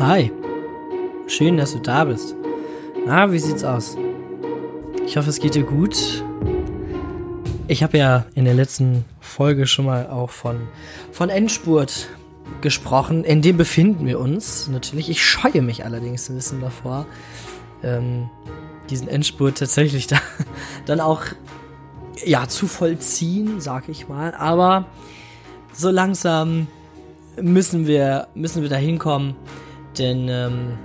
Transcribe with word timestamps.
Hi. 0.00 0.32
Schön, 1.28 1.56
dass 1.56 1.72
du 1.72 1.78
da 1.78 2.04
bist. 2.04 2.34
Na, 3.06 3.30
wie 3.30 3.38
sieht's 3.38 3.62
aus? 3.62 3.96
Ich 5.06 5.16
hoffe, 5.16 5.30
es 5.30 5.38
geht 5.38 5.54
dir 5.54 5.62
gut. 5.62 6.24
Ich 7.68 7.84
habe 7.84 7.98
ja 7.98 8.26
in 8.34 8.44
der 8.44 8.54
letzten 8.54 9.04
Folge 9.20 9.68
schon 9.68 9.84
mal 9.84 10.08
auch 10.08 10.30
von, 10.30 10.68
von 11.12 11.30
Endspurt 11.30 12.08
gesprochen. 12.60 13.22
In 13.22 13.40
dem 13.40 13.56
befinden 13.56 14.04
wir 14.04 14.18
uns 14.18 14.66
natürlich. 14.66 15.08
Ich 15.08 15.24
scheue 15.24 15.62
mich 15.62 15.84
allerdings 15.84 16.28
ein 16.28 16.34
bisschen 16.34 16.60
davor, 16.60 17.06
ähm, 17.84 18.28
diesen 18.90 19.06
Endspurt 19.06 19.58
tatsächlich 19.58 20.06
da, 20.08 20.16
dann 20.86 20.98
auch 20.98 21.22
ja 22.24 22.48
zu 22.48 22.66
vollziehen, 22.66 23.60
sag 23.60 23.88
ich 23.88 24.08
mal. 24.08 24.34
Aber 24.34 24.86
so 25.72 25.90
langsam 25.90 26.66
müssen 27.40 27.86
wir 27.86 28.26
müssen 28.34 28.62
wir 28.62 28.68
da 28.68 28.76
hinkommen, 28.76 29.36
denn 29.98 30.28
ähm, 30.28 30.78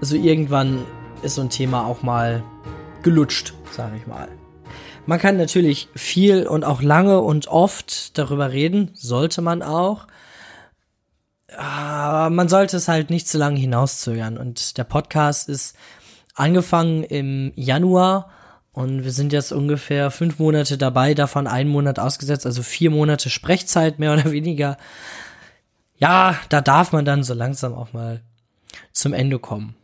so 0.00 0.16
irgendwann 0.16 0.84
ist 1.22 1.36
so 1.36 1.42
ein 1.42 1.50
Thema 1.50 1.86
auch 1.86 2.02
mal 2.02 2.42
gelutscht, 3.02 3.54
sag 3.70 3.94
ich 3.96 4.06
mal. 4.06 4.28
Man 5.06 5.18
kann 5.18 5.36
natürlich 5.36 5.88
viel 5.94 6.46
und 6.46 6.64
auch 6.64 6.80
lange 6.80 7.20
und 7.20 7.48
oft 7.48 8.16
darüber 8.16 8.52
reden, 8.52 8.90
sollte 8.94 9.42
man 9.42 9.62
auch. 9.62 10.06
Aber 11.56 12.30
man 12.30 12.48
sollte 12.48 12.76
es 12.76 12.88
halt 12.88 13.10
nicht 13.10 13.28
zu 13.28 13.38
lange 13.38 13.58
hinauszögern. 13.58 14.38
Und 14.38 14.78
der 14.78 14.84
Podcast 14.84 15.48
ist 15.48 15.76
angefangen 16.34 17.04
im 17.04 17.52
Januar 17.54 18.30
und 18.72 19.04
wir 19.04 19.12
sind 19.12 19.32
jetzt 19.32 19.52
ungefähr 19.52 20.10
fünf 20.10 20.40
Monate 20.40 20.76
dabei, 20.76 21.14
davon 21.14 21.46
einen 21.46 21.70
Monat 21.70 22.00
ausgesetzt, 22.00 22.44
also 22.44 22.62
vier 22.62 22.90
Monate 22.90 23.30
Sprechzeit 23.30 24.00
mehr 24.00 24.12
oder 24.12 24.32
weniger. 24.32 24.78
Ja, 25.96 26.38
da 26.48 26.60
darf 26.60 26.92
man 26.92 27.04
dann 27.04 27.22
so 27.22 27.34
langsam 27.34 27.74
auch 27.74 27.92
mal 27.92 28.20
zum 28.92 29.12
Ende 29.12 29.38
kommen. 29.38 29.74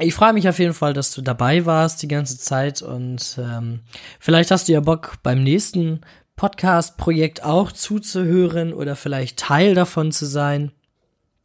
Ich 0.00 0.14
freue 0.14 0.32
mich 0.32 0.48
auf 0.48 0.60
jeden 0.60 0.74
Fall, 0.74 0.92
dass 0.92 1.12
du 1.12 1.22
dabei 1.22 1.66
warst 1.66 2.02
die 2.02 2.08
ganze 2.08 2.38
Zeit 2.38 2.82
und 2.82 3.36
ähm, 3.38 3.80
vielleicht 4.20 4.52
hast 4.52 4.68
du 4.68 4.72
ja 4.72 4.80
Bock 4.80 5.18
beim 5.24 5.42
nächsten 5.42 6.02
Podcast-Projekt 6.36 7.42
auch 7.42 7.72
zuzuhören 7.72 8.72
oder 8.72 8.94
vielleicht 8.94 9.40
Teil 9.40 9.74
davon 9.74 10.12
zu 10.12 10.24
sein. 10.24 10.70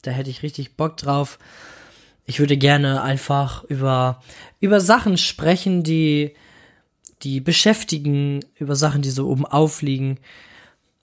Da 0.03 0.11
hätte 0.11 0.30
ich 0.30 0.43
richtig 0.43 0.77
Bock 0.77 0.97
drauf. 0.97 1.39
Ich 2.25 2.39
würde 2.39 2.55
gerne 2.55 3.02
einfach 3.02 3.63
über, 3.63 4.21
über 4.59 4.80
Sachen 4.80 5.17
sprechen, 5.17 5.81
die, 5.81 6.36
die 7.23 7.41
beschäftigen, 7.41 8.45
über 8.55 8.75
Sachen, 8.75 9.02
die 9.02 9.09
so 9.09 9.27
oben 9.27 9.47
aufliegen. 9.47 10.19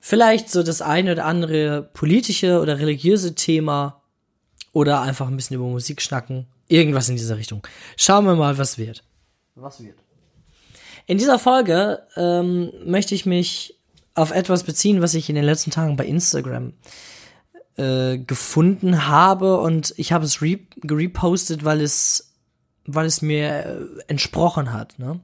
Vielleicht 0.00 0.50
so 0.50 0.62
das 0.62 0.80
eine 0.82 1.12
oder 1.12 1.26
andere 1.26 1.82
politische 1.92 2.60
oder 2.60 2.78
religiöse 2.78 3.34
Thema 3.34 4.00
oder 4.72 5.02
einfach 5.02 5.28
ein 5.28 5.36
bisschen 5.36 5.56
über 5.56 5.66
Musik 5.66 6.00
schnacken. 6.00 6.46
Irgendwas 6.68 7.08
in 7.08 7.16
dieser 7.16 7.36
Richtung. 7.36 7.66
Schauen 7.96 8.24
wir 8.24 8.34
mal, 8.34 8.56
was 8.56 8.78
wird. 8.78 9.04
Was 9.56 9.82
wird? 9.82 9.98
In 11.06 11.18
dieser 11.18 11.38
Folge 11.38 12.02
ähm, 12.16 12.72
möchte 12.84 13.14
ich 13.14 13.26
mich 13.26 13.78
auf 14.14 14.30
etwas 14.30 14.64
beziehen, 14.64 15.02
was 15.02 15.14
ich 15.14 15.28
in 15.28 15.34
den 15.34 15.44
letzten 15.44 15.70
Tagen 15.70 15.96
bei 15.96 16.06
Instagram 16.06 16.72
äh, 17.76 18.18
gefunden 18.18 19.06
habe 19.06 19.60
und 19.60 19.92
ich 19.96 20.12
habe 20.12 20.24
es 20.24 20.40
re 20.40 20.58
repostet, 20.84 21.64
weil 21.64 21.80
es 21.80 22.32
weil 22.86 23.06
es 23.06 23.22
mir 23.22 23.48
äh, 23.48 23.76
entsprochen 24.08 24.72
hat. 24.72 24.98
Ne? 24.98 25.20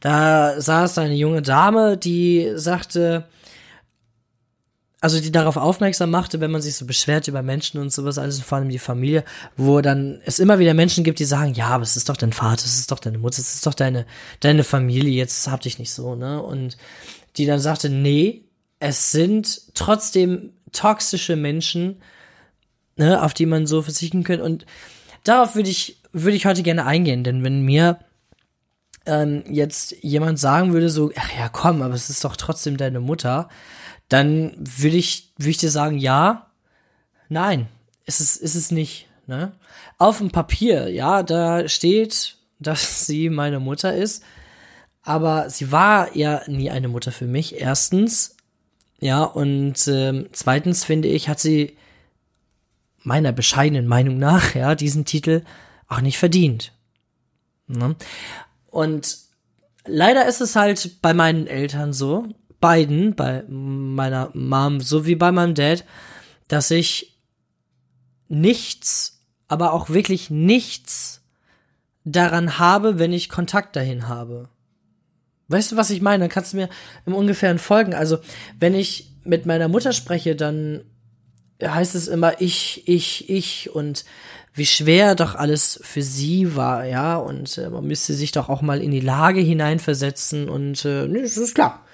Da 0.00 0.60
saß 0.60 0.98
eine 0.98 1.14
junge 1.14 1.42
Dame, 1.42 1.96
die 1.96 2.52
sagte, 2.54 3.24
also 5.02 5.20
die 5.20 5.32
darauf 5.32 5.56
aufmerksam 5.56 6.10
machte, 6.10 6.40
wenn 6.40 6.52
man 6.52 6.62
sich 6.62 6.76
so 6.76 6.86
beschwert 6.86 7.26
über 7.26 7.42
Menschen 7.42 7.80
und 7.80 7.92
sowas, 7.92 8.18
alles 8.18 8.40
vor 8.40 8.58
allem 8.58 8.68
die 8.68 8.78
Familie, 8.78 9.24
wo 9.56 9.80
dann 9.80 10.20
es 10.24 10.38
immer 10.38 10.60
wieder 10.60 10.74
Menschen 10.74 11.02
gibt, 11.02 11.18
die 11.18 11.24
sagen, 11.24 11.54
ja, 11.54 11.66
aber 11.70 11.82
es 11.82 11.96
ist 11.96 12.08
doch 12.08 12.16
dein 12.16 12.32
Vater, 12.32 12.64
es 12.64 12.78
ist 12.78 12.92
doch 12.92 13.00
deine 13.00 13.18
Mutter, 13.18 13.40
es 13.40 13.52
ist 13.52 13.66
doch 13.66 13.74
deine, 13.74 14.06
deine 14.38 14.62
Familie, 14.62 15.10
jetzt 15.10 15.48
hab 15.48 15.60
dich 15.60 15.80
nicht 15.80 15.90
so, 15.90 16.14
ne? 16.14 16.40
Und 16.40 16.76
die 17.36 17.46
dann 17.46 17.58
sagte, 17.58 17.88
nee, 17.88 18.44
es 18.78 19.10
sind 19.10 19.62
trotzdem 19.74 20.52
toxische 20.70 21.34
Menschen, 21.34 22.00
ne, 22.96 23.20
auf 23.22 23.34
die 23.34 23.46
man 23.46 23.66
so 23.66 23.82
verzichten 23.82 24.22
könnte. 24.22 24.44
Und 24.44 24.66
darauf 25.24 25.56
würde 25.56 25.70
ich, 25.70 25.98
würde 26.12 26.36
ich 26.36 26.46
heute 26.46 26.62
gerne 26.62 26.86
eingehen, 26.86 27.24
denn 27.24 27.42
wenn 27.42 27.62
mir 27.62 27.98
ähm, 29.04 29.42
jetzt 29.48 29.96
jemand 30.00 30.38
sagen 30.38 30.72
würde, 30.72 30.90
so, 30.90 31.10
ach 31.16 31.36
ja, 31.36 31.48
komm, 31.48 31.82
aber 31.82 31.94
es 31.94 32.08
ist 32.08 32.24
doch 32.24 32.36
trotzdem 32.36 32.76
deine 32.76 33.00
Mutter, 33.00 33.48
dann 34.12 34.52
würde 34.58 34.96
ich, 34.96 35.32
würde 35.38 35.50
ich 35.50 35.56
dir 35.58 35.70
sagen, 35.70 35.98
ja, 35.98 36.50
nein, 37.28 37.68
ist 38.04 38.20
es, 38.20 38.36
ist 38.36 38.54
es 38.54 38.70
nicht. 38.70 39.08
Ne? 39.26 39.52
Auf 39.98 40.18
dem 40.18 40.30
Papier, 40.30 40.88
ja, 40.88 41.22
da 41.22 41.68
steht, 41.68 42.36
dass 42.58 43.06
sie 43.06 43.30
meine 43.30 43.58
Mutter 43.58 43.94
ist, 43.94 44.22
aber 45.02 45.50
sie 45.50 45.72
war 45.72 46.14
ja 46.16 46.42
nie 46.46 46.70
eine 46.70 46.88
Mutter 46.88 47.10
für 47.10 47.26
mich. 47.26 47.60
Erstens, 47.60 48.36
ja, 49.00 49.24
und 49.24 49.88
ähm, 49.88 50.28
zweitens 50.32 50.84
finde 50.84 51.08
ich, 51.08 51.28
hat 51.28 51.40
sie 51.40 51.76
meiner 53.02 53.32
bescheidenen 53.32 53.88
Meinung 53.88 54.18
nach, 54.18 54.54
ja, 54.54 54.74
diesen 54.74 55.04
Titel 55.04 55.42
auch 55.88 56.00
nicht 56.00 56.18
verdient. 56.18 56.72
Ne? 57.66 57.96
Und 58.70 59.18
leider 59.84 60.26
ist 60.26 60.40
es 60.40 60.54
halt 60.54 61.02
bei 61.02 61.14
meinen 61.14 61.46
Eltern 61.46 61.92
so, 61.92 62.28
beiden, 62.62 63.14
bei 63.14 63.44
meiner 63.48 64.30
Mom 64.32 64.80
sowie 64.80 65.16
bei 65.16 65.30
meinem 65.30 65.54
Dad, 65.54 65.84
dass 66.48 66.70
ich 66.70 67.18
nichts, 68.28 69.20
aber 69.48 69.74
auch 69.74 69.90
wirklich 69.90 70.30
nichts 70.30 71.20
daran 72.04 72.58
habe, 72.58 72.98
wenn 72.98 73.12
ich 73.12 73.28
Kontakt 73.28 73.76
dahin 73.76 74.08
habe. 74.08 74.48
Weißt 75.48 75.72
du, 75.72 75.76
was 75.76 75.90
ich 75.90 76.00
meine? 76.00 76.24
Dann 76.24 76.30
kannst 76.30 76.54
du 76.54 76.56
mir 76.56 76.70
im 77.04 77.14
ungefähren 77.14 77.58
folgen. 77.58 77.92
Also, 77.92 78.18
wenn 78.58 78.74
ich 78.74 79.10
mit 79.24 79.44
meiner 79.44 79.68
Mutter 79.68 79.92
spreche, 79.92 80.34
dann 80.34 80.82
heißt 81.62 81.94
es 81.94 82.08
immer 82.08 82.40
ich, 82.40 82.82
ich, 82.86 83.28
ich 83.28 83.70
und 83.74 84.04
wie 84.54 84.66
schwer 84.66 85.14
doch 85.14 85.34
alles 85.34 85.80
für 85.82 86.02
sie 86.02 86.56
war, 86.56 86.84
ja, 86.84 87.16
und 87.16 87.56
äh, 87.58 87.70
man 87.70 87.86
müsste 87.86 88.14
sich 88.14 88.32
doch 88.32 88.48
auch 88.48 88.62
mal 88.62 88.82
in 88.82 88.90
die 88.90 89.00
Lage 89.00 89.40
hineinversetzen 89.40 90.48
und 90.48 90.84
äh, 90.84 91.06
nee, 91.06 91.22
das 91.22 91.36
ist 91.36 91.54
klar. 91.54 91.84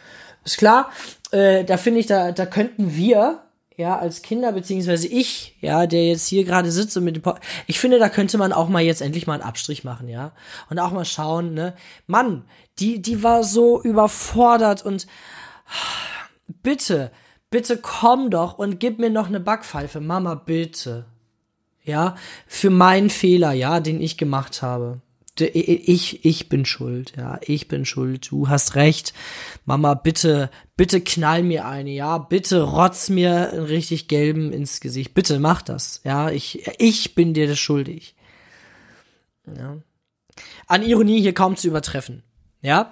Ist 0.48 0.56
klar, 0.56 0.90
äh, 1.30 1.62
da 1.62 1.76
finde 1.76 2.00
ich, 2.00 2.06
da, 2.06 2.32
da 2.32 2.46
könnten 2.46 2.96
wir, 2.96 3.42
ja, 3.76 3.98
als 3.98 4.22
Kinder, 4.22 4.52
beziehungsweise 4.52 5.06
ich, 5.06 5.56
ja, 5.60 5.86
der 5.86 6.06
jetzt 6.06 6.26
hier 6.26 6.44
gerade 6.44 6.70
sitzt 6.72 6.96
und 6.96 7.04
mit 7.04 7.16
dem 7.16 7.22
po 7.22 7.34
ich 7.66 7.78
finde, 7.78 7.98
da 7.98 8.08
könnte 8.08 8.38
man 8.38 8.54
auch 8.54 8.70
mal 8.70 8.82
jetzt 8.82 9.02
endlich 9.02 9.26
mal 9.26 9.34
einen 9.34 9.42
Abstrich 9.42 9.84
machen, 9.84 10.08
ja. 10.08 10.32
Und 10.70 10.78
auch 10.78 10.90
mal 10.90 11.04
schauen, 11.04 11.52
ne, 11.52 11.74
Mann, 12.06 12.46
die, 12.78 13.02
die 13.02 13.22
war 13.22 13.44
so 13.44 13.82
überfordert 13.82 14.82
und 14.86 15.06
bitte, 16.62 17.10
bitte 17.50 17.76
komm 17.76 18.30
doch 18.30 18.56
und 18.56 18.80
gib 18.80 18.98
mir 18.98 19.10
noch 19.10 19.28
eine 19.28 19.40
Backpfeife, 19.40 20.00
Mama, 20.00 20.34
bitte. 20.34 21.04
Ja, 21.84 22.16
für 22.46 22.70
meinen 22.70 23.10
Fehler, 23.10 23.52
ja, 23.52 23.80
den 23.80 24.00
ich 24.00 24.16
gemacht 24.16 24.62
habe. 24.62 25.02
Ich, 25.46 26.24
ich 26.24 26.48
bin 26.48 26.64
schuld, 26.64 27.14
ja, 27.16 27.38
ich 27.42 27.68
bin 27.68 27.84
schuld, 27.84 28.30
du 28.30 28.48
hast 28.48 28.74
recht. 28.74 29.12
Mama, 29.64 29.94
bitte, 29.94 30.50
bitte 30.76 31.00
knall 31.00 31.42
mir 31.42 31.66
eine, 31.66 31.90
ja, 31.90 32.18
bitte 32.18 32.62
rotz 32.62 33.08
mir 33.08 33.52
einen 33.52 33.64
richtig 33.64 34.08
gelben 34.08 34.52
ins 34.52 34.80
Gesicht, 34.80 35.14
bitte 35.14 35.38
mach 35.38 35.62
das, 35.62 36.00
ja, 36.04 36.30
ich, 36.30 36.68
ich 36.78 37.14
bin 37.14 37.34
dir 37.34 37.46
das 37.46 37.58
schuldig. 37.58 38.14
Ja. 39.56 39.78
An 40.66 40.82
Ironie 40.82 41.20
hier 41.20 41.34
kaum 41.34 41.56
zu 41.56 41.68
übertreffen 41.68 42.22
ja. 42.62 42.90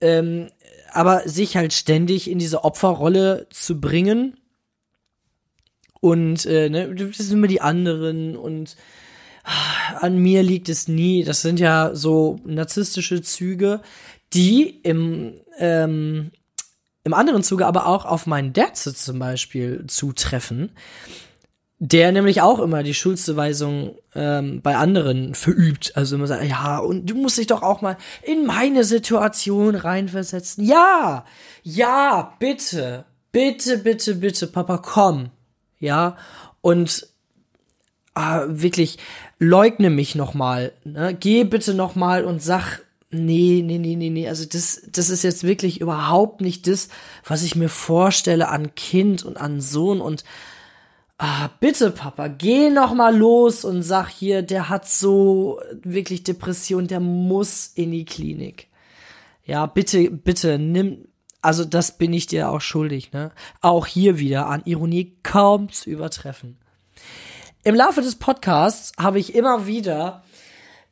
Ähm, 0.00 0.48
aber 0.90 1.28
sich 1.28 1.56
halt 1.56 1.72
ständig 1.72 2.30
in 2.30 2.38
diese 2.38 2.64
Opferrolle 2.64 3.46
zu 3.50 3.80
bringen 3.80 4.36
und 6.00 6.44
äh, 6.44 6.68
ne, 6.68 6.94
das 6.94 7.16
sind 7.16 7.38
immer 7.38 7.46
die 7.46 7.60
anderen 7.60 8.36
und 8.36 8.76
an 10.00 10.18
mir 10.18 10.42
liegt 10.42 10.68
es 10.68 10.88
nie. 10.88 11.24
Das 11.24 11.42
sind 11.42 11.60
ja 11.60 11.90
so 11.94 12.38
narzisstische 12.44 13.22
Züge, 13.22 13.80
die 14.32 14.80
im 14.82 15.34
ähm, 15.58 16.30
im 17.04 17.14
anderen 17.14 17.42
Zuge 17.42 17.66
aber 17.66 17.86
auch 17.86 18.04
auf 18.04 18.26
meinen 18.26 18.52
Dad 18.52 18.76
zum 18.76 19.18
Beispiel 19.18 19.84
zutreffen 19.88 20.70
der 21.84 22.12
nämlich 22.12 22.40
auch 22.40 22.60
immer 22.60 22.84
die 22.84 22.94
Schuldzuweisung 22.94 23.96
ähm, 24.14 24.62
bei 24.62 24.76
anderen 24.76 25.34
verübt. 25.34 25.96
Also 25.96 26.14
immer 26.14 26.28
sagt, 26.28 26.44
ja, 26.44 26.78
und 26.78 27.10
du 27.10 27.16
musst 27.16 27.38
dich 27.38 27.48
doch 27.48 27.62
auch 27.62 27.80
mal 27.80 27.96
in 28.22 28.46
meine 28.46 28.84
Situation 28.84 29.74
reinversetzen. 29.74 30.64
Ja, 30.64 31.24
ja, 31.64 32.34
bitte, 32.38 33.04
bitte, 33.32 33.78
bitte, 33.78 34.14
bitte, 34.14 34.46
Papa, 34.46 34.78
komm. 34.78 35.30
Ja, 35.80 36.16
und 36.60 37.08
äh, 38.14 38.40
wirklich 38.46 38.98
leugne 39.38 39.90
mich 39.90 40.14
noch 40.14 40.34
mal. 40.34 40.72
Ne? 40.84 41.16
Geh 41.18 41.44
bitte 41.44 41.74
noch 41.74 41.94
mal 41.94 42.24
und 42.24 42.42
sag, 42.42 42.80
nee, 43.10 43.62
nee, 43.64 43.78
nee, 43.78 43.96
nee, 43.96 44.10
nee. 44.10 44.28
Also 44.28 44.44
das, 44.46 44.82
das 44.90 45.10
ist 45.10 45.22
jetzt 45.22 45.44
wirklich 45.44 45.80
überhaupt 45.80 46.40
nicht 46.40 46.66
das, 46.66 46.88
was 47.24 47.42
ich 47.42 47.56
mir 47.56 47.68
vorstelle 47.68 48.48
an 48.48 48.74
Kind 48.74 49.24
und 49.24 49.36
an 49.36 49.60
Sohn 49.60 50.00
und 50.00 50.24
ah, 51.18 51.50
bitte 51.60 51.90
Papa, 51.90 52.28
geh 52.28 52.70
noch 52.70 52.94
mal 52.94 53.16
los 53.16 53.64
und 53.64 53.82
sag 53.82 54.08
hier, 54.08 54.42
der 54.42 54.68
hat 54.68 54.88
so 54.88 55.60
wirklich 55.82 56.24
Depression, 56.24 56.88
der 56.88 57.00
muss 57.00 57.66
in 57.74 57.92
die 57.92 58.04
Klinik. 58.04 58.68
Ja, 59.44 59.66
bitte, 59.66 60.10
bitte, 60.10 60.58
nimm, 60.58 61.06
also 61.40 61.64
das 61.64 61.98
bin 61.98 62.12
ich 62.12 62.26
dir 62.26 62.50
auch 62.50 62.60
schuldig, 62.60 63.12
ne? 63.12 63.32
Auch 63.60 63.86
hier 63.86 64.18
wieder 64.18 64.46
an 64.46 64.62
Ironie 64.64 65.16
kaum 65.22 65.70
zu 65.70 65.90
übertreffen. 65.90 66.58
Im 67.64 67.74
Laufe 67.74 68.02
des 68.02 68.16
Podcasts 68.16 68.92
habe 68.98 69.18
ich 69.18 69.34
immer 69.34 69.66
wieder 69.66 70.24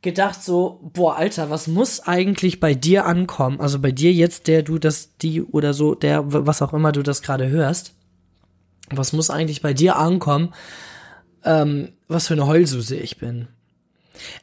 gedacht 0.02 0.42
so, 0.42 0.80
boah, 0.82 1.16
Alter, 1.16 1.50
was 1.50 1.66
muss 1.66 2.00
eigentlich 2.00 2.60
bei 2.60 2.74
dir 2.74 3.04
ankommen? 3.06 3.60
Also 3.60 3.78
bei 3.80 3.90
dir 3.92 4.12
jetzt, 4.12 4.46
der 4.46 4.62
du 4.62 4.78
das, 4.78 5.16
die 5.16 5.42
oder 5.42 5.74
so, 5.74 5.94
der, 5.94 6.22
was 6.32 6.62
auch 6.62 6.72
immer 6.72 6.92
du 6.92 7.02
das 7.02 7.22
gerade 7.22 7.48
hörst. 7.48 7.94
Was 8.88 9.12
muss 9.12 9.30
eigentlich 9.30 9.62
bei 9.62 9.74
dir 9.74 9.96
ankommen? 9.96 10.54
Ähm, 11.44 11.92
was 12.08 12.28
für 12.28 12.34
eine 12.34 12.46
Heulsuse 12.46 12.96
ich 12.96 13.18
bin. 13.18 13.48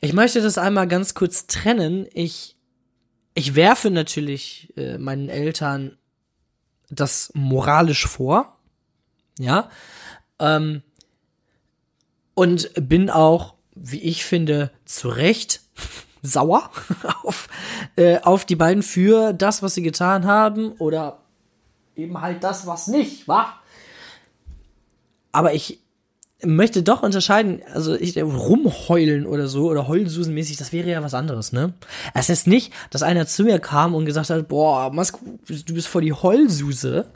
Ich 0.01 0.13
möchte 0.13 0.41
das 0.41 0.57
einmal 0.57 0.88
ganz 0.88 1.13
kurz 1.13 1.47
trennen. 1.47 2.07
Ich, 2.13 2.56
ich 3.33 3.56
werfe 3.56 3.89
natürlich 3.89 4.74
äh, 4.77 4.97
meinen 4.97 5.29
Eltern 5.29 5.97
das 6.89 7.31
moralisch 7.33 8.06
vor. 8.06 8.57
Ja. 9.39 9.69
Ähm, 10.39 10.81
und 12.38 12.69
bin 12.75 13.10
auch 13.10 13.56
wie 13.74 14.00
ich 14.00 14.25
finde, 14.25 14.72
zu 14.86 15.10
Recht 15.10 15.62
sauer 16.22 16.69
auf, 17.24 17.48
äh, 17.95 18.19
auf 18.19 18.45
die 18.45 18.56
beiden 18.56 18.84
für 18.84 19.34
das, 19.34 19.63
was 19.63 19.74
sie 19.74 19.81
getan 19.81 20.25
haben 20.25 20.74
oder 20.74 21.19
eben 21.95 22.22
halt 22.22 22.44
das, 22.44 22.68
was 22.68 22.88
nicht, 22.88 23.28
war. 23.28 23.60
Aber 25.31 25.54
ich 25.54 25.80
möchte 26.44 26.84
doch 26.84 27.01
unterscheiden, 27.01 27.62
also 27.74 27.95
ich 27.95 28.16
rumheulen 28.18 29.25
oder 29.25 29.48
so 29.48 29.68
oder 29.69 29.88
heulsusenmäßig, 29.88 30.57
das 30.57 30.72
wäre 30.72 30.89
ja 30.89 31.01
was 31.01 31.16
anderes, 31.16 31.51
ne? 31.51 31.74
Es 32.13 32.30
ist 32.30 32.45
nicht, 32.45 32.72
dass 32.92 33.01
einer 33.01 33.25
zu 33.25 33.44
mir 33.44 33.57
kam 33.57 33.95
und 33.95 34.06
gesagt 34.06 34.30
hat, 34.30 34.48
boah, 34.48 34.92
Masko, 34.94 35.19
du 35.48 35.74
bist 35.74 35.88
voll 35.88 36.04
die 36.04 36.13
Heulsuse. 36.13 37.07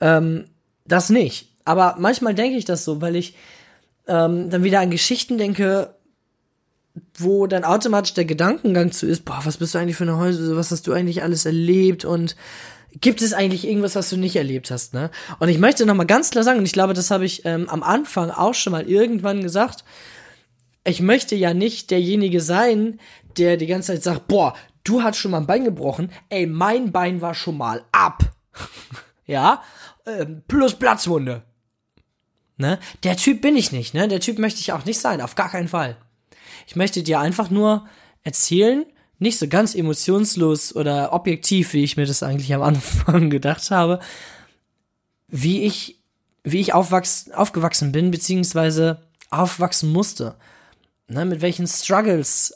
Ähm, 0.00 0.44
das 0.86 1.08
nicht. 1.08 1.48
Aber 1.64 1.96
manchmal 1.98 2.34
denke 2.34 2.58
ich 2.58 2.66
das 2.66 2.84
so, 2.84 3.00
weil 3.00 3.16
ich 3.16 3.34
ähm, 4.06 4.50
dann 4.50 4.64
wieder 4.64 4.80
an 4.80 4.90
Geschichten 4.90 5.38
denke, 5.38 5.94
wo 7.16 7.46
dann 7.46 7.64
automatisch 7.64 8.14
der 8.14 8.24
Gedankengang 8.24 8.92
zu 8.92 9.06
ist, 9.06 9.24
boah, 9.24 9.40
was 9.44 9.56
bist 9.56 9.74
du 9.74 9.78
eigentlich 9.78 9.96
für 9.96 10.04
eine 10.04 10.18
Häuser, 10.18 10.56
was 10.56 10.70
hast 10.70 10.86
du 10.86 10.92
eigentlich 10.92 11.22
alles 11.22 11.46
erlebt 11.46 12.04
und 12.04 12.36
gibt 13.00 13.22
es 13.22 13.32
eigentlich 13.32 13.66
irgendwas, 13.66 13.96
was 13.96 14.10
du 14.10 14.16
nicht 14.16 14.36
erlebt 14.36 14.70
hast, 14.70 14.92
ne? 14.92 15.10
Und 15.38 15.48
ich 15.48 15.58
möchte 15.58 15.86
noch 15.86 15.94
mal 15.94 16.04
ganz 16.04 16.30
klar 16.30 16.44
sagen, 16.44 16.58
und 16.58 16.66
ich 16.66 16.74
glaube, 16.74 16.92
das 16.92 17.10
habe 17.10 17.24
ich 17.24 17.44
ähm, 17.46 17.68
am 17.68 17.82
Anfang 17.82 18.30
auch 18.30 18.54
schon 18.54 18.72
mal 18.72 18.86
irgendwann 18.86 19.42
gesagt, 19.42 19.84
ich 20.84 21.00
möchte 21.00 21.34
ja 21.34 21.54
nicht 21.54 21.90
derjenige 21.90 22.40
sein, 22.40 23.00
der 23.38 23.56
die 23.56 23.66
ganze 23.66 23.92
Zeit 23.92 24.02
sagt, 24.02 24.28
boah, 24.28 24.54
du 24.84 25.02
hast 25.02 25.16
schon 25.16 25.30
mal 25.30 25.38
ein 25.38 25.46
Bein 25.46 25.64
gebrochen, 25.64 26.10
ey, 26.28 26.46
mein 26.46 26.92
Bein 26.92 27.22
war 27.22 27.34
schon 27.34 27.56
mal 27.56 27.84
ab. 27.92 28.24
ja? 29.26 29.62
Ähm, 30.04 30.42
plus 30.46 30.74
Platzwunde. 30.74 31.44
Ne? 32.56 32.78
Der 33.02 33.16
Typ 33.16 33.40
bin 33.40 33.56
ich 33.56 33.72
nicht, 33.72 33.94
ne? 33.94 34.08
Der 34.08 34.20
Typ 34.20 34.38
möchte 34.38 34.60
ich 34.60 34.72
auch 34.72 34.84
nicht 34.84 35.00
sein, 35.00 35.20
auf 35.20 35.34
gar 35.34 35.50
keinen 35.50 35.68
Fall. 35.68 35.96
Ich 36.66 36.76
möchte 36.76 37.02
dir 37.02 37.20
einfach 37.20 37.50
nur 37.50 37.86
erzählen, 38.22 38.84
nicht 39.18 39.38
so 39.38 39.48
ganz 39.48 39.74
emotionslos 39.74 40.74
oder 40.74 41.12
objektiv, 41.12 41.72
wie 41.72 41.84
ich 41.84 41.96
mir 41.96 42.06
das 42.06 42.22
eigentlich 42.22 42.52
am 42.54 42.62
Anfang 42.62 43.30
gedacht 43.30 43.70
habe, 43.70 44.00
wie 45.28 45.62
ich, 45.62 46.00
wie 46.44 46.60
ich 46.60 46.74
aufwachs, 46.74 47.30
aufgewachsen 47.30 47.92
bin, 47.92 48.10
beziehungsweise 48.10 49.02
aufwachsen 49.30 49.90
musste. 49.90 50.36
Ne, 51.08 51.24
mit 51.24 51.40
welchen 51.40 51.66
Struggles 51.66 52.54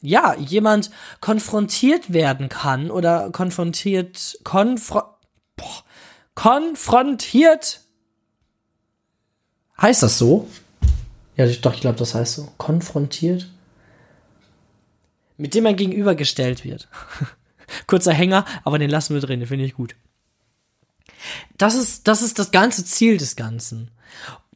ja, 0.00 0.34
jemand 0.34 0.90
konfrontiert 1.20 2.12
werden 2.12 2.48
kann 2.48 2.90
oder 2.90 3.30
konfrontiert, 3.30 4.38
konfro 4.44 5.02
boah, 5.56 5.84
konfrontiert. 6.34 7.80
Heißt 9.80 10.02
das 10.02 10.18
so? 10.18 10.48
Ja, 11.36 11.46
doch, 11.46 11.74
ich 11.74 11.80
glaube, 11.80 11.98
das 11.98 12.14
heißt 12.14 12.34
so. 12.34 12.52
Konfrontiert. 12.58 13.50
Mit 15.36 15.54
dem 15.54 15.64
man 15.64 15.76
gegenübergestellt 15.76 16.64
wird. 16.64 16.88
Kurzer 17.86 18.12
Hänger, 18.12 18.44
aber 18.64 18.78
den 18.78 18.90
lassen 18.90 19.14
wir 19.14 19.20
drin, 19.20 19.40
den 19.40 19.48
finde 19.48 19.64
ich 19.64 19.74
gut. 19.74 19.96
Das 21.56 21.74
ist, 21.74 22.06
das 22.06 22.22
ist 22.22 22.38
das 22.38 22.50
ganze 22.50 22.84
Ziel 22.84 23.16
des 23.16 23.34
Ganzen. 23.34 23.90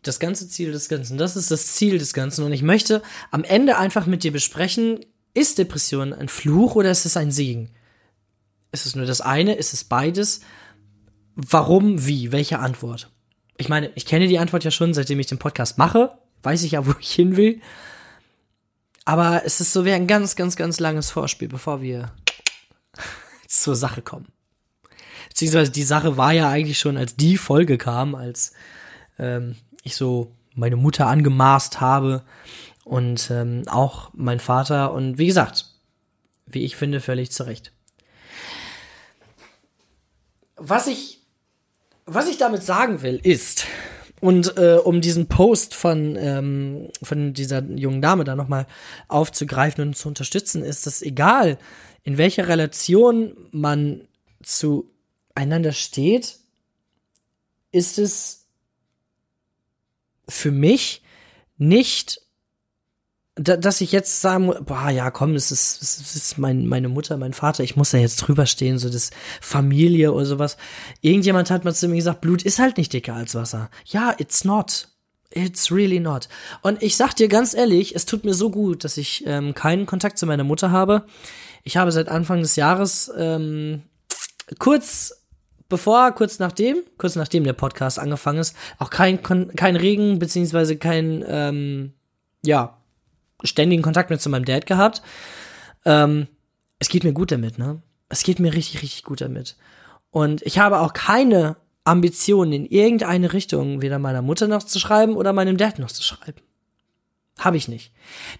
Das 0.02 0.20
ganze 0.20 0.48
Ziel 0.48 0.70
des 0.70 0.88
Ganzen. 0.88 1.18
Das 1.18 1.34
ist 1.34 1.50
das 1.50 1.74
Ziel 1.74 1.98
des 1.98 2.12
Ganzen. 2.12 2.44
Und 2.44 2.52
ich 2.52 2.62
möchte 2.62 3.02
am 3.30 3.42
Ende 3.42 3.76
einfach 3.76 4.06
mit 4.06 4.22
dir 4.22 4.32
besprechen, 4.32 5.00
ist 5.34 5.58
Depression 5.58 6.12
ein 6.12 6.28
Fluch 6.28 6.76
oder 6.76 6.90
ist 6.90 7.06
es 7.06 7.16
ein 7.16 7.32
Segen? 7.32 7.70
Ist 8.70 8.86
es 8.86 8.94
nur 8.94 9.06
das 9.06 9.20
eine? 9.20 9.54
Ist 9.54 9.72
es 9.72 9.84
beides? 9.84 10.40
Warum? 11.34 12.06
Wie? 12.06 12.32
Welche 12.32 12.58
Antwort? 12.58 13.10
Ich 13.58 13.68
meine, 13.68 13.90
ich 13.94 14.06
kenne 14.06 14.28
die 14.28 14.38
Antwort 14.38 14.64
ja 14.64 14.70
schon, 14.70 14.94
seitdem 14.94 15.20
ich 15.20 15.26
den 15.26 15.38
Podcast 15.38 15.76
mache 15.76 16.16
weiß 16.42 16.62
ich 16.62 16.72
ja, 16.72 16.86
wo 16.86 16.94
ich 17.00 17.12
hin 17.12 17.36
will. 17.36 17.60
Aber 19.04 19.44
es 19.44 19.60
ist 19.60 19.72
so 19.72 19.84
wie 19.84 19.92
ein 19.92 20.06
ganz, 20.06 20.36
ganz, 20.36 20.56
ganz 20.56 20.80
langes 20.80 21.10
Vorspiel, 21.10 21.48
bevor 21.48 21.80
wir 21.80 22.12
zur 23.48 23.74
Sache 23.74 24.02
kommen. 24.02 24.26
Beziehungsweise 25.28 25.70
die 25.70 25.84
Sache 25.84 26.16
war 26.16 26.32
ja 26.32 26.48
eigentlich 26.48 26.78
schon, 26.78 26.96
als 26.96 27.16
die 27.16 27.36
Folge 27.36 27.78
kam, 27.78 28.14
als 28.14 28.52
ähm, 29.18 29.56
ich 29.82 29.94
so 29.96 30.32
meine 30.54 30.76
Mutter 30.76 31.06
angemaßt 31.06 31.80
habe 31.80 32.22
und 32.84 33.30
ähm, 33.30 33.62
auch 33.68 34.10
mein 34.14 34.40
Vater 34.40 34.92
und 34.92 35.18
wie 35.18 35.26
gesagt, 35.26 35.66
wie 36.46 36.64
ich 36.64 36.76
finde, 36.76 37.00
völlig 37.00 37.30
zurecht. 37.30 37.72
Was 40.56 40.88
ich, 40.88 41.17
was 42.08 42.28
ich 42.28 42.38
damit 42.38 42.62
sagen 42.62 43.02
will, 43.02 43.20
ist, 43.22 43.66
und 44.20 44.56
äh, 44.56 44.78
um 44.82 45.00
diesen 45.00 45.28
Post 45.28 45.74
von, 45.74 46.16
ähm, 46.16 46.88
von 47.02 47.34
dieser 47.34 47.62
jungen 47.62 48.02
Dame 48.02 48.24
da 48.24 48.34
nochmal 48.34 48.66
aufzugreifen 49.06 49.82
und 49.82 49.96
zu 49.96 50.08
unterstützen, 50.08 50.64
ist 50.64 50.86
es 50.86 51.02
egal, 51.02 51.58
in 52.02 52.18
welcher 52.18 52.48
Relation 52.48 53.36
man 53.52 54.08
zueinander 54.42 55.72
steht, 55.72 56.38
ist 57.70 57.98
es 57.98 58.46
für 60.28 60.50
mich 60.50 61.02
nicht 61.58 62.22
da, 63.38 63.56
dass 63.56 63.80
ich 63.80 63.92
jetzt 63.92 64.20
sagen 64.20 64.52
boah, 64.64 64.90
ja, 64.90 65.10
komm, 65.10 65.34
das 65.34 65.50
ist, 65.50 65.80
das 65.80 66.16
ist 66.16 66.38
mein, 66.38 66.66
meine 66.66 66.88
Mutter, 66.88 67.16
mein 67.16 67.32
Vater, 67.32 67.62
ich 67.62 67.76
muss 67.76 67.90
da 67.90 67.98
jetzt 67.98 68.16
drüber 68.16 68.46
stehen, 68.46 68.78
so 68.78 68.90
das 68.90 69.10
Familie 69.40 70.12
oder 70.12 70.26
sowas. 70.26 70.56
Irgendjemand 71.00 71.50
hat 71.50 71.64
mal 71.64 71.74
zu 71.74 71.88
mir 71.88 71.96
gesagt, 71.96 72.20
Blut 72.20 72.42
ist 72.42 72.58
halt 72.58 72.76
nicht 72.76 72.92
dicker 72.92 73.14
als 73.14 73.34
Wasser. 73.34 73.70
Ja, 73.86 74.14
it's 74.18 74.44
not. 74.44 74.88
It's 75.30 75.70
really 75.70 76.00
not. 76.00 76.28
Und 76.62 76.82
ich 76.82 76.96
sag 76.96 77.14
dir 77.14 77.28
ganz 77.28 77.54
ehrlich, 77.54 77.94
es 77.94 78.06
tut 78.06 78.24
mir 78.24 78.34
so 78.34 78.50
gut, 78.50 78.84
dass 78.84 78.96
ich 78.96 79.24
ähm, 79.26 79.54
keinen 79.54 79.84
Kontakt 79.84 80.18
zu 80.18 80.26
meiner 80.26 80.44
Mutter 80.44 80.70
habe. 80.70 81.04
Ich 81.64 81.76
habe 81.76 81.92
seit 81.92 82.08
Anfang 82.08 82.40
des 82.40 82.56
Jahres 82.56 83.12
ähm, 83.16 83.82
kurz 84.58 85.14
bevor, 85.68 86.12
kurz 86.12 86.38
nachdem, 86.38 86.78
kurz 86.96 87.14
nachdem 87.14 87.44
der 87.44 87.52
Podcast 87.52 87.98
angefangen 87.98 88.38
ist, 88.38 88.56
auch 88.78 88.88
kein, 88.88 89.22
kein 89.22 89.76
Regen, 89.76 90.18
beziehungsweise 90.18 90.78
kein, 90.78 91.22
ähm, 91.28 91.92
ja, 92.42 92.77
ständigen 93.44 93.82
Kontakt 93.82 94.10
mit 94.10 94.20
zu 94.20 94.30
meinem 94.30 94.44
Dad 94.44 94.66
gehabt. 94.66 95.02
Ähm, 95.84 96.28
es 96.78 96.88
geht 96.88 97.04
mir 97.04 97.12
gut 97.12 97.32
damit, 97.32 97.58
ne? 97.58 97.82
Es 98.08 98.22
geht 98.22 98.40
mir 98.40 98.54
richtig, 98.54 98.82
richtig 98.82 99.02
gut 99.04 99.20
damit. 99.20 99.56
Und 100.10 100.42
ich 100.42 100.58
habe 100.58 100.80
auch 100.80 100.92
keine 100.92 101.56
Ambitionen 101.84 102.52
in 102.52 102.66
irgendeine 102.66 103.32
Richtung, 103.32 103.82
weder 103.82 103.98
meiner 103.98 104.22
Mutter 104.22 104.48
noch 104.48 104.62
zu 104.62 104.78
schreiben 104.78 105.16
oder 105.16 105.32
meinem 105.32 105.56
Dad 105.56 105.78
noch 105.78 105.90
zu 105.90 106.02
schreiben. 106.02 106.40
Habe 107.38 107.56
ich 107.56 107.68
nicht. 107.68 107.92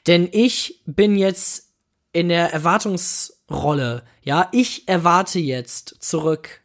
Denn 0.06 0.28
ich 0.32 0.82
bin 0.86 1.16
jetzt 1.16 1.68
in 2.12 2.28
der 2.28 2.52
Erwartungsrolle. 2.52 4.02
Ja, 4.22 4.48
ich 4.52 4.88
erwarte 4.88 5.38
jetzt 5.38 5.96
zurück. 6.00 6.62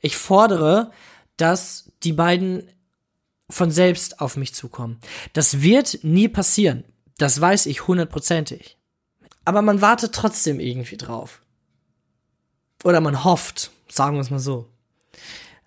Ich 0.00 0.16
fordere, 0.16 0.90
dass 1.36 1.92
die 2.02 2.12
beiden 2.12 2.68
von 3.48 3.70
selbst 3.70 4.20
auf 4.20 4.36
mich 4.36 4.54
zukommen. 4.54 4.98
Das 5.32 5.62
wird 5.62 6.00
nie 6.02 6.28
passieren. 6.28 6.84
Das 7.18 7.40
weiß 7.40 7.66
ich 7.66 7.86
hundertprozentig. 7.86 8.76
Aber 9.44 9.62
man 9.62 9.80
wartet 9.80 10.12
trotzdem 10.14 10.60
irgendwie 10.60 10.96
drauf. 10.96 11.40
Oder 12.84 13.00
man 13.00 13.24
hofft, 13.24 13.70
sagen 13.88 14.16
wir 14.16 14.20
es 14.20 14.30
mal 14.30 14.38
so. 14.38 14.68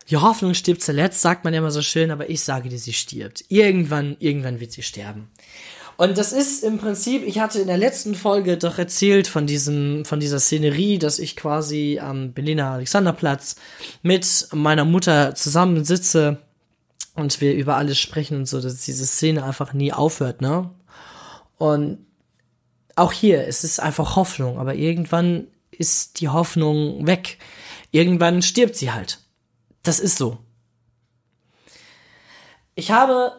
Die 0.09 0.17
Hoffnung 0.17 0.53
stirbt 0.53 0.81
zuletzt, 0.81 1.21
sagt 1.21 1.43
man 1.43 1.53
ja 1.53 1.59
immer 1.59 1.71
so 1.71 1.81
schön, 1.81 2.11
aber 2.11 2.29
ich 2.29 2.41
sage 2.41 2.69
dir, 2.69 2.79
sie 2.79 2.93
stirbt. 2.93 3.45
Irgendwann, 3.49 4.17
irgendwann 4.19 4.59
wird 4.59 4.71
sie 4.71 4.81
sterben. 4.81 5.29
Und 5.97 6.17
das 6.17 6.31
ist 6.31 6.63
im 6.63 6.77
Prinzip, 6.77 7.23
ich 7.25 7.39
hatte 7.39 7.59
in 7.59 7.67
der 7.67 7.77
letzten 7.77 8.15
Folge 8.15 8.57
doch 8.57 8.77
erzählt 8.77 9.27
von 9.27 9.45
diesem, 9.45 10.05
von 10.05 10.19
dieser 10.19 10.39
Szenerie, 10.39 10.97
dass 10.97 11.19
ich 11.19 11.35
quasi 11.35 11.99
am 12.01 12.31
Berliner 12.31 12.71
Alexanderplatz 12.71 13.57
mit 14.01 14.47
meiner 14.53 14.85
Mutter 14.85 15.35
zusammensitze 15.35 16.37
und 17.15 17.41
wir 17.41 17.53
über 17.53 17.75
alles 17.75 17.99
sprechen 17.99 18.37
und 18.37 18.45
so, 18.45 18.61
dass 18.61 18.81
diese 18.81 19.05
Szene 19.05 19.43
einfach 19.43 19.73
nie 19.73 19.91
aufhört, 19.91 20.41
ne? 20.41 20.69
Und 21.59 22.07
auch 22.95 23.11
hier, 23.11 23.47
es 23.47 23.63
ist 23.63 23.79
einfach 23.79 24.15
Hoffnung, 24.15 24.57
aber 24.57 24.73
irgendwann 24.73 25.47
ist 25.71 26.19
die 26.19 26.29
Hoffnung 26.29 27.05
weg. 27.05 27.37
Irgendwann 27.91 28.41
stirbt 28.41 28.75
sie 28.75 28.91
halt. 28.91 29.19
Das 29.83 29.99
ist 29.99 30.17
so. 30.17 30.37
Ich 32.75 32.91
habe, 32.91 33.33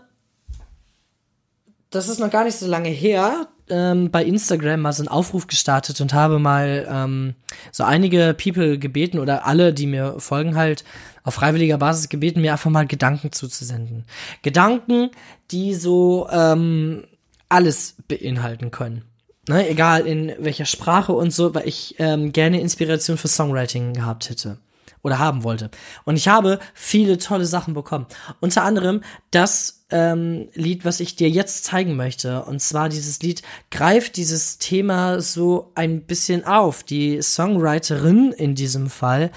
das 1.89 2.09
ist 2.09 2.21
noch 2.21 2.31
gar 2.31 2.45
nicht 2.45 2.59
so 2.59 2.67
lange 2.67 2.91
her, 2.91 3.49
ähm, 3.71 4.11
bei 4.11 4.23
Instagram 4.23 4.81
mal 4.81 4.93
so 4.93 5.03
einen 5.03 5.09
Aufruf 5.09 5.47
gestartet 5.47 6.01
und 6.01 6.13
habe 6.13 6.39
mal 6.39 6.87
ähm, 6.91 7.35
so 7.73 7.85
einige 7.85 8.35
People 8.35 8.79
gebeten 8.79 9.19
oder 9.19 9.47
alle, 9.47 9.73
die 9.73 9.87
mir 9.87 10.17
folgen, 10.19 10.57
halt 10.57 10.85
auf 11.23 11.35
freiwilliger 11.35 11.79
Basis 11.79 12.09
gebeten, 12.09 12.43
mir 12.43 12.53
einfach 12.53 12.71
mal 12.71 12.87
Gedanken 12.87 13.33
zuzusenden. 13.33 14.05
Gedanken, 14.43 15.11
die 15.51 15.75
so 15.75 16.29
ähm, 16.31 17.05
alles 17.51 17.97
beinhalten 18.09 18.71
können. 18.71 19.05
Ne, 19.49 19.69
egal 19.69 20.07
in 20.07 20.33
welcher 20.39 20.67
Sprache 20.67 21.13
und 21.13 21.33
so, 21.33 21.55
weil 21.55 21.67
ich 21.67 21.97
ähm, 21.99 22.33
gerne 22.33 22.61
Inspiration 22.61 23.19
für 23.19 23.29
Songwriting 23.29 23.95
gehabt 23.95 24.31
hätte 24.31 24.59
oder 25.03 25.19
haben 25.19 25.45
wollte. 25.45 25.71
Und 26.05 26.17
ich 26.17 26.29
habe 26.29 26.59
viele 26.75 27.19
tolle 27.19 27.47
Sachen 27.47 27.75
bekommen. 27.75 28.07
Unter 28.41 28.65
anderem 28.65 29.03
das 29.31 29.87
ähm, 29.91 30.49
Lied, 30.55 30.85
was 30.85 31.01
ich 31.01 31.17
dir 31.17 31.29
jetzt 31.29 31.65
zeigen 31.65 31.97
möchte. 31.97 32.45
Und 32.45 32.61
zwar 32.61 32.89
dieses 32.89 33.21
Lied 33.23 33.43
greift 33.71 34.17
dieses 34.17 34.59
Thema 34.59 35.21
so 35.21 35.73
ein 35.75 36.03
bisschen 36.03 36.45
auf. 36.45 36.83
Die 36.83 37.23
Songwriterin 37.23 38.33
in 38.33 38.55
diesem 38.55 38.91
Fall 38.91 39.31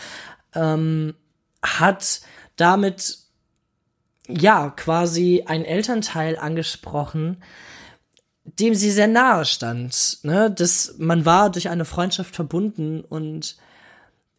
ähm, 0.54 1.16
hat 1.64 2.22
damit 2.56 3.20
ja 4.28 4.70
quasi 4.70 5.44
ein 5.48 5.66
Elternteil 5.66 6.38
angesprochen, 6.38 7.38
dem 8.46 8.76
sie 8.76 8.92
sehr 8.92 9.08
nahe 9.08 9.46
stand. 9.46 10.20
Ne? 10.24 10.52
Das, 10.52 10.96
man 10.98 11.26
war 11.26 11.52
durch 11.52 11.70
eine 11.70 11.86
Freundschaft 11.86 12.36
verbunden 12.36 13.02
und 13.02 13.58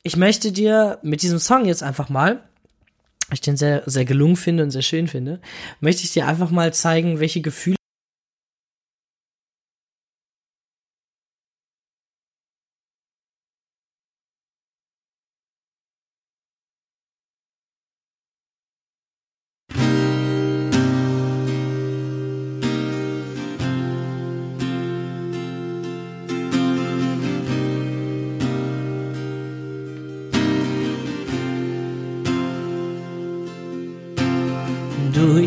ich 0.03 0.17
möchte 0.17 0.53
dir 0.53 0.99
mit 1.03 1.23
diesem 1.23 1.39
Song 1.39 1.65
jetzt 1.65 1.83
einfach 1.83 2.09
mal, 2.09 2.43
ich 3.33 3.41
den 3.41 3.57
sehr, 3.57 3.83
sehr 3.87 4.05
gelungen 4.05 4.37
finde 4.37 4.63
und 4.63 4.71
sehr 4.71 4.83
schön 4.83 5.09
finde, 5.09 5.41
möchte 5.81 6.03
ich 6.03 6.13
dir 6.13 6.27
einfach 6.27 6.51
mal 6.51 6.75
zeigen, 6.75 7.21
welche 7.21 7.41
Gefühle 7.41 7.77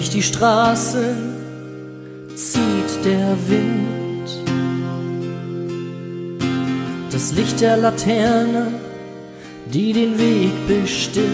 Durch 0.07 0.15
die 0.15 0.23
Straße 0.23 1.17
zieht 2.33 3.03
der 3.03 3.35
Wind. 3.49 4.29
Das 7.11 7.33
Licht 7.33 7.59
der 7.59 7.75
Laterne, 7.75 8.67
die 9.65 9.91
den 9.91 10.17
Weg 10.17 10.53
bestimmt. 10.65 11.27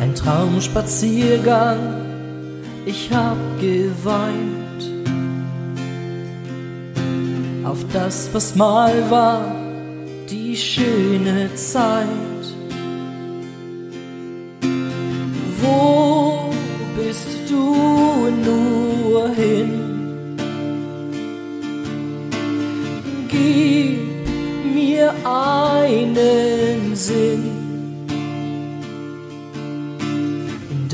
Ein 0.00 0.14
Traumspaziergang, 0.14 1.80
ich 2.84 3.10
hab 3.12 3.36
geweint. 3.60 4.84
Auf 7.64 7.84
das, 7.92 8.30
was 8.32 8.54
mal 8.54 9.10
war, 9.10 9.40
die 10.30 10.56
schöne 10.56 11.52
Zeit. 11.56 12.25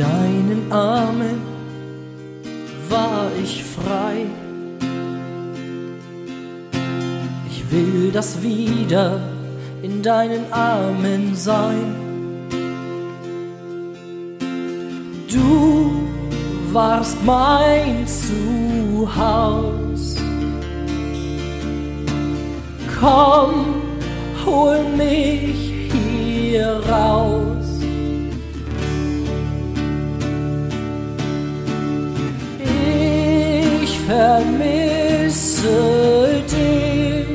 Deinen 0.02 0.72
Armen 0.72 1.40
war 2.88 3.30
ich 3.42 3.64
frei. 3.64 4.26
Ich 7.48 7.70
will 7.70 8.10
das 8.12 8.42
wieder 8.42 9.20
in 9.82 10.02
deinen 10.02 10.52
Armen 10.52 11.34
sein. 11.34 11.94
Du 15.30 15.92
warst 16.72 17.16
mein 17.24 18.06
Zuhause. 18.06 19.72
Komm, 23.00 23.52
hol 24.44 24.78
mich 24.96 25.72
hier 25.92 26.80
raus. 26.88 27.71
Vermisse 34.12 35.68
dich. 36.50 37.26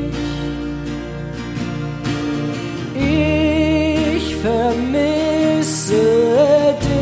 Ich 2.96 4.36
vermisse 4.36 5.96
dich. 6.82 6.98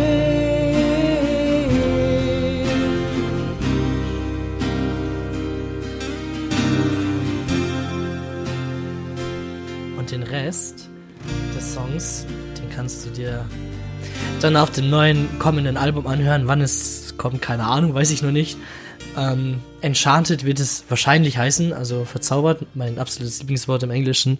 Und 9.98 10.12
den 10.12 10.24
Rest 10.24 10.88
des 11.56 11.74
Songs, 11.74 12.26
den 12.58 12.70
kannst 12.70 13.06
du 13.06 13.10
dir 13.10 13.46
dann 14.40 14.56
auf 14.56 14.72
dem 14.72 14.90
neuen 14.90 15.28
kommenden 15.40 15.76
Album 15.76 16.08
anhören. 16.08 16.48
Wann 16.48 16.62
es 16.62 17.16
kommt, 17.18 17.42
keine 17.42 17.66
Ahnung, 17.66 17.94
weiß 17.94 18.12
ich 18.12 18.22
noch 18.22 18.32
nicht. 18.32 18.58
Ähm, 19.18 19.62
Enchanted 19.82 20.44
wird 20.44 20.60
es 20.60 20.84
wahrscheinlich 20.90 21.38
heißen, 21.38 21.74
also 21.74 22.06
verzaubert, 22.06 22.66
mein 22.76 23.00
absolutes 23.00 23.40
Lieblingswort 23.40 23.84
im 23.84 23.92
Englischen. 23.92 24.40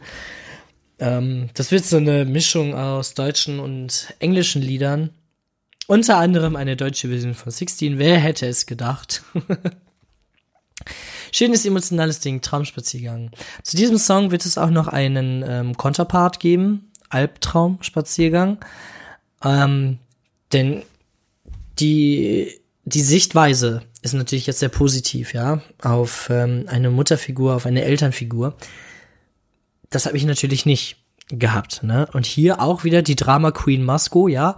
Ähm, 1.00 1.50
das 1.54 1.72
wird 1.72 1.86
so 1.86 1.98
eine 1.98 2.26
Mischung 2.26 2.74
aus 2.76 3.14
deutschen 3.14 3.60
und 3.60 4.14
englischen 4.20 4.62
Liedern. 4.62 5.12
Unter 5.88 6.18
anderem 6.18 6.56
eine 6.56 6.76
deutsche 6.76 7.10
Version 7.10 7.36
von 7.36 7.52
16. 7.52 8.00
Wer 8.00 8.18
hätte 8.18 8.48
es 8.48 8.66
gedacht? 8.66 9.24
Schönes 11.32 11.66
emotionales 11.66 12.20
Ding, 12.22 12.42
Traumspaziergang. 12.42 13.32
Zu 13.64 13.78
diesem 13.78 13.98
Song 13.98 14.32
wird 14.32 14.46
es 14.46 14.58
auch 14.58 14.70
noch 14.70 14.88
einen 14.88 15.44
ähm, 15.48 15.78
Konterpart 15.78 16.40
geben, 16.40 16.92
Albtraumspaziergang. 17.10 18.58
Ähm, 19.44 20.00
denn 20.54 20.84
die, 21.80 22.60
die 22.86 23.02
Sichtweise 23.02 23.82
ist 24.04 24.14
natürlich 24.14 24.46
jetzt 24.46 24.60
sehr 24.60 24.70
positiv, 24.70 25.34
ja, 25.34 25.62
auf 25.82 26.30
ähm, 26.30 26.66
eine 26.68 26.92
Mutterfigur, 26.92 27.56
auf 27.56 27.66
eine 27.66 27.84
Elternfigur. 27.84 28.56
Das 29.90 30.06
habe 30.06 30.18
ich 30.18 30.26
natürlich 30.26 30.66
nicht 30.68 30.98
gehabt, 31.30 31.82
ne? 31.82 32.08
Und 32.14 32.28
hier 32.28 32.62
auch 32.62 32.84
wieder 32.84 33.02
die 33.02 33.16
Drama 33.16 33.50
Queen 33.52 33.84
Masco, 33.84 34.28
ja. 34.28 34.56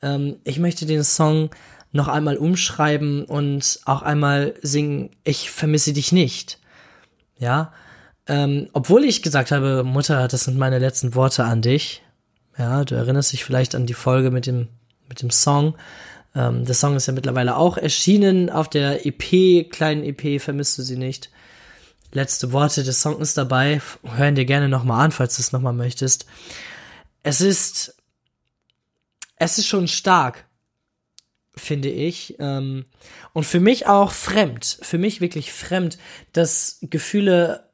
Ähm, 0.00 0.36
ich 0.44 0.58
möchte 0.58 0.86
den 0.86 1.04
Song 1.04 1.50
noch 1.92 2.08
einmal 2.08 2.38
umschreiben 2.38 3.24
und 3.24 3.80
auch 3.84 4.02
einmal 4.02 4.54
singen, 4.62 5.10
ich 5.24 5.50
vermisse 5.50 5.92
dich 5.92 6.12
nicht. 6.12 6.58
Ja. 7.38 7.72
Ähm, 8.26 8.68
obwohl 8.72 9.04
ich 9.04 9.22
gesagt 9.22 9.52
habe, 9.52 9.84
Mutter, 9.84 10.28
das 10.28 10.44
sind 10.44 10.56
meine 10.56 10.78
letzten 10.78 11.14
Worte 11.14 11.44
an 11.44 11.62
dich. 11.62 12.02
Ja, 12.58 12.84
du 12.84 12.94
erinnerst 12.94 13.32
dich 13.32 13.44
vielleicht 13.44 13.74
an 13.74 13.86
die 13.86 13.94
Folge 13.94 14.30
mit 14.30 14.46
dem, 14.46 14.68
mit 15.08 15.20
dem 15.20 15.30
Song. 15.30 15.74
Ähm, 16.36 16.64
der 16.64 16.74
Song 16.74 16.94
ist 16.96 17.06
ja 17.06 17.14
mittlerweile 17.14 17.56
auch 17.56 17.78
erschienen 17.78 18.50
auf 18.50 18.68
der 18.68 19.06
EP, 19.06 19.70
kleinen 19.70 20.04
EP, 20.04 20.40
vermisst 20.40 20.76
du 20.78 20.82
sie 20.82 20.96
nicht. 20.96 21.30
Letzte 22.12 22.52
Worte 22.52 22.84
des 22.84 23.00
Songs 23.00 23.20
ist 23.20 23.38
dabei. 23.38 23.80
Hören 24.04 24.34
dir 24.34 24.44
gerne 24.44 24.68
nochmal 24.68 25.04
an, 25.04 25.12
falls 25.12 25.36
du 25.36 25.42
es 25.42 25.52
nochmal 25.52 25.72
möchtest. 25.72 26.26
Es 27.22 27.40
ist, 27.40 27.96
es 29.36 29.58
ist 29.58 29.66
schon 29.66 29.88
stark, 29.88 30.44
finde 31.56 31.88
ich. 31.88 32.36
Ähm, 32.38 32.84
und 33.32 33.44
für 33.44 33.60
mich 33.60 33.86
auch 33.86 34.12
fremd, 34.12 34.78
für 34.82 34.98
mich 34.98 35.20
wirklich 35.20 35.52
fremd, 35.52 35.98
dass 36.32 36.78
Gefühle 36.82 37.70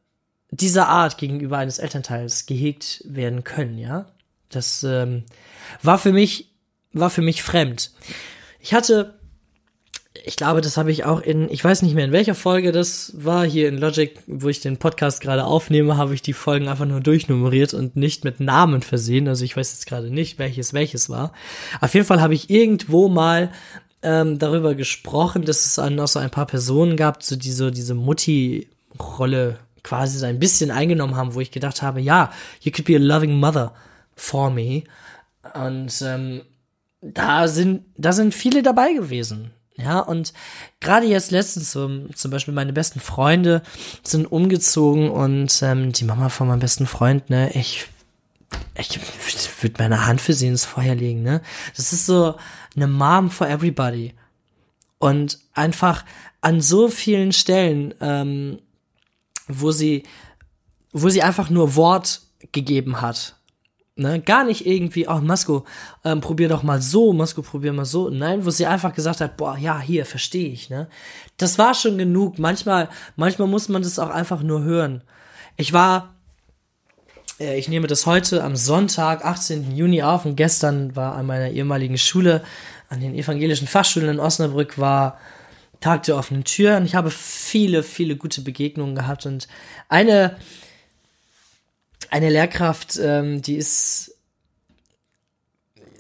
dieser 0.51 0.89
Art 0.89 1.19
gegenüber 1.19 1.59
eines 1.59 1.79
Elternteils 1.79 2.47
gehegt 2.47 3.03
werden 3.07 3.43
können, 3.43 3.79
ja. 3.79 4.07
Das 4.51 4.83
ähm, 4.85 5.25
war 5.83 5.99
für 5.99 6.13
mich 6.13 6.53
war 6.93 7.11
für 7.11 7.23
mich 7.23 7.43
fremd. 7.43 7.91
Ich 8.65 8.73
hatte, 8.73 9.15
ich 10.25 10.37
glaube, 10.37 10.61
das 10.61 10.77
habe 10.77 10.93
ich 10.93 11.05
auch 11.05 11.21
in, 11.21 11.51
ich 11.51 11.65
weiß 11.65 11.83
nicht 11.83 11.97
mehr 11.97 12.05
in 12.05 12.13
welcher 12.13 12.37
Folge 12.37 12.71
das 12.71 13.13
war, 13.17 13.45
hier 13.45 13.69
in 13.69 13.77
Logic, 13.77 14.17
wo 14.29 14.49
ich 14.49 14.61
den 14.61 14.77
Podcast 14.77 15.21
gerade 15.21 15.45
aufnehme, 15.45 15.97
habe 15.97 16.15
ich 16.15 16.23
die 16.23 16.33
Folgen 16.33 16.69
einfach 16.69 16.87
nur 16.87 17.01
durchnummeriert 17.01 17.75
und 17.75 17.97
nicht 17.97 18.23
mit 18.23 18.39
Namen 18.39 18.83
versehen. 18.83 19.27
Also 19.27 19.45
ich 19.45 19.57
weiß 19.57 19.73
jetzt 19.73 19.87
gerade 19.87 20.11
nicht, 20.11 20.39
welches 20.39 20.73
welches 20.73 21.11
war. 21.11 21.33
Auf 21.81 21.93
jeden 21.95 22.07
Fall 22.07 22.21
habe 22.21 22.35
ich 22.35 22.51
irgendwo 22.51 23.09
mal 23.09 23.51
ähm, 24.03 24.39
darüber 24.39 24.77
gesprochen, 24.77 25.45
dass 25.45 25.67
es 25.67 25.77
noch 25.91 26.07
so 26.07 26.21
ein 26.21 26.31
paar 26.31 26.47
Personen 26.47 26.97
gab, 26.97 27.25
so 27.25 27.35
diese, 27.35 27.73
diese 27.73 27.95
Mutti-Rolle 27.95 29.59
quasi 29.83 30.19
so 30.19 30.27
ein 30.27 30.39
bisschen 30.39 30.71
eingenommen 30.71 31.17
haben, 31.17 31.35
wo 31.35 31.41
ich 31.41 31.51
gedacht 31.51 31.83
habe, 31.83 32.01
ja, 32.01 32.33
you 32.61 32.71
could 32.71 32.85
be 32.85 32.95
a 32.95 33.01
loving 33.01 33.41
mother 33.41 33.75
for 34.15 34.51
me. 34.51 34.85
Und 35.53 36.01
ähm, 36.03 36.43
da 37.03 37.49
sind, 37.49 37.85
da 37.97 38.13
sind 38.13 38.33
viele 38.33 38.63
dabei 38.63 38.95
gewesen. 38.95 39.51
Ja, 39.77 39.99
und 40.01 40.33
gerade 40.81 41.07
jetzt 41.07 41.31
letztens 41.31 41.73
so, 41.73 42.09
zum 42.15 42.31
Beispiel 42.31 42.55
meine 42.55 42.73
besten 42.73 43.01
Freunde 43.01 43.63
sind 44.03 44.31
umgezogen 44.31 45.11
und 45.11 45.63
ähm, 45.63 45.93
die 45.93 46.05
Mama 46.05 46.29
von 46.29 46.47
meinem 46.47 46.61
besten 46.61 46.87
Freund, 46.87 47.31
ne, 47.31 47.51
ich, 47.55 47.87
ich 48.77 49.01
würde 49.63 49.83
meine 49.83 50.07
Hand 50.07 50.21
für 50.21 50.35
sie 50.35 50.47
ins 50.47 50.65
Feuer 50.65 50.95
legen, 50.95 51.23
ne. 51.23 51.41
Das 51.75 51.93
ist 51.93 52.07
so 52.07 52.37
eine 52.77 52.87
Mom 52.87 53.31
for 53.31 53.49
everybody. 53.49 54.15
Und 54.99 55.39
einfach 55.55 56.05
an 56.43 56.61
so 56.61 56.89
vielen 56.89 57.33
Stellen, 57.33 57.95
ähm, 58.01 58.59
wo 59.49 59.73
sie, 59.73 60.05
wo 60.93 61.09
sie 61.09 61.23
einfach 61.23 61.51
nur 61.51 61.75
Wort 61.75 62.21
gegeben 62.53 63.01
hat. 63.01 63.37
Ne? 64.03 64.21
Gar 64.21 64.45
nicht 64.45 64.67
irgendwie, 64.67 65.09
oh, 65.09 65.21
Masko, 65.21 65.65
ähm, 66.05 66.21
probier 66.21 66.49
doch 66.49 66.63
mal 66.63 66.83
so, 66.83 67.13
Masko, 67.13 67.43
probier 67.43 67.73
mal 67.73 67.85
so. 67.85 68.11
Nein, 68.11 68.45
wo 68.45 68.51
sie 68.51 68.67
einfach 68.67 68.93
gesagt 68.93 69.21
hat, 69.21 69.37
boah, 69.37 69.57
ja, 69.57 69.81
hier, 69.81 70.05
verstehe 70.05 70.49
ich, 70.49 70.69
ne? 70.69 70.89
Das 71.39 71.59
war 71.59 71.75
schon 71.75 71.97
genug. 71.97 72.39
Manchmal, 72.39 72.89
manchmal 73.17 73.49
muss 73.49 73.69
man 73.69 73.83
das 73.83 73.99
auch 73.99 74.11
einfach 74.11 74.43
nur 74.43 74.63
hören. 74.63 75.03
Ich 75.57 75.73
war, 75.73 76.15
äh, 77.41 77.59
ich 77.59 77.69
nehme 77.69 77.87
das 77.87 78.07
heute 78.07 78.45
am 78.45 78.57
Sonntag, 78.57 79.25
18. 79.25 79.75
Juni 79.75 80.03
auf 80.03 80.25
und 80.25 80.37
gestern 80.37 80.95
war 80.97 81.15
an 81.15 81.27
meiner 81.27 81.51
ehemaligen 81.51 81.99
Schule, 81.99 82.43
an 82.89 83.01
den 83.01 83.15
evangelischen 83.15 83.67
Fachschulen 83.67 84.09
in 84.09 84.21
Osnabrück, 84.21 84.79
war 84.79 85.19
Tag 85.81 86.05
der 86.05 86.17
offenen 86.17 86.45
Tür 86.45 86.77
und 86.77 86.85
ich 86.85 86.95
habe 86.95 87.11
viele, 87.11 87.83
viele 87.83 88.17
gute 88.17 88.41
Begegnungen 88.41 88.95
gehabt 88.95 89.27
und 89.27 89.49
eine, 89.89 90.37
eine 92.13 92.29
Lehrkraft, 92.29 93.01
ähm, 93.03 93.41
die 93.41 93.57
ist 93.57 94.15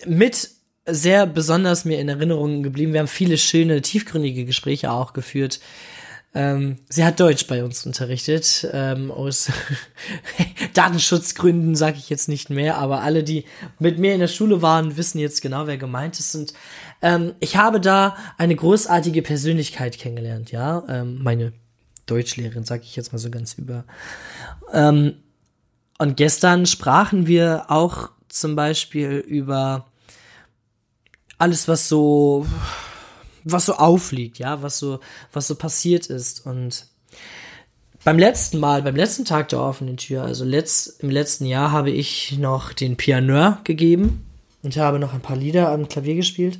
mit 0.04 0.50
sehr 0.85 1.26
besonders 1.26 1.87
mir 1.87 1.99
in 2.00 2.09
Erinnerung 2.11 2.62
geblieben. 2.62 2.92
Wir 2.92 3.00
haben 3.00 3.09
viele 3.09 3.38
schöne, 3.38 3.81
tiefgründige 3.81 4.45
Gespräche 4.45 4.90
auch 4.90 5.14
geführt. 5.14 5.59
Ähm, 6.35 6.78
sie 6.90 7.04
hat 7.04 7.19
Deutsch 7.19 7.47
bei 7.47 7.64
uns 7.64 7.87
unterrichtet, 7.87 8.69
ähm, 8.73 9.11
aus 9.11 9.50
Datenschutzgründen 10.75 11.76
sage 11.76 11.97
ich 11.99 12.11
jetzt 12.11 12.28
nicht 12.28 12.50
mehr, 12.50 12.76
aber 12.76 13.00
alle, 13.00 13.23
die 13.23 13.47
mit 13.78 13.99
mir 13.99 14.12
in 14.12 14.21
der 14.21 14.28
Schule 14.28 14.61
waren, 14.61 14.99
wissen 14.99 15.19
jetzt 15.19 15.40
genau, 15.40 15.66
wer 15.66 15.78
gemeint 15.78 16.19
ist. 16.19 16.35
Und 16.35 16.52
ähm, 17.00 17.33
ich 17.40 17.57
habe 17.57 17.81
da 17.81 18.16
eine 18.37 18.54
großartige 18.54 19.23
Persönlichkeit 19.23 19.97
kennengelernt, 19.99 20.52
ja, 20.52 20.85
ähm, 20.88 21.23
meine 21.23 21.54
Deutschlehrerin, 22.04 22.64
sage 22.64 22.83
ich 22.83 22.97
jetzt 22.97 23.12
mal 23.12 23.19
so 23.19 23.31
ganz 23.31 23.54
über. 23.54 23.85
Und 26.02 26.16
gestern 26.16 26.66
sprachen 26.66 27.28
wir 27.28 27.66
auch 27.68 28.11
zum 28.28 28.56
Beispiel 28.56 29.18
über 29.25 29.87
alles, 31.38 31.68
was 31.68 31.88
so 31.88 32.44
was 33.44 33.66
so 33.66 33.75
aufliegt, 33.75 34.40
ja, 34.40 34.62
was 34.62 34.80
so, 34.80 34.99
was 35.32 35.47
so 35.47 35.54
passiert 35.54 36.09
ist. 36.09 36.44
Und 36.44 36.87
beim 38.02 38.19
letzten 38.19 38.58
Mal, 38.58 38.82
beim 38.82 38.97
letzten 38.97 39.25
Tag 39.25 39.50
der 39.50 39.60
offenen 39.60 39.97
Tür, 39.97 40.25
also 40.25 40.45
letzt, 40.45 41.04
im 41.04 41.10
letzten 41.10 41.47
Jahr 41.47 41.71
habe 41.71 41.93
ich 41.93 42.36
noch 42.36 42.73
den 42.73 42.97
Pianeur 42.97 43.60
gegeben 43.62 44.26
und 44.65 44.76
habe 44.76 44.99
noch 44.99 45.15
ein 45.15 45.23
paar 45.23 45.36
Lieder 45.36 45.69
am 45.69 45.86
Klavier 45.86 46.17
gespielt. 46.17 46.58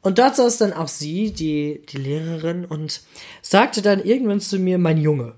Und 0.00 0.18
dort 0.18 0.36
saß 0.36 0.56
dann 0.56 0.72
auch 0.72 0.88
sie, 0.88 1.32
die, 1.32 1.82
die 1.86 1.98
Lehrerin, 1.98 2.64
und 2.64 3.02
sagte 3.42 3.82
dann 3.82 4.02
irgendwann 4.02 4.40
zu 4.40 4.58
mir, 4.58 4.78
mein 4.78 4.96
Junge. 4.96 5.34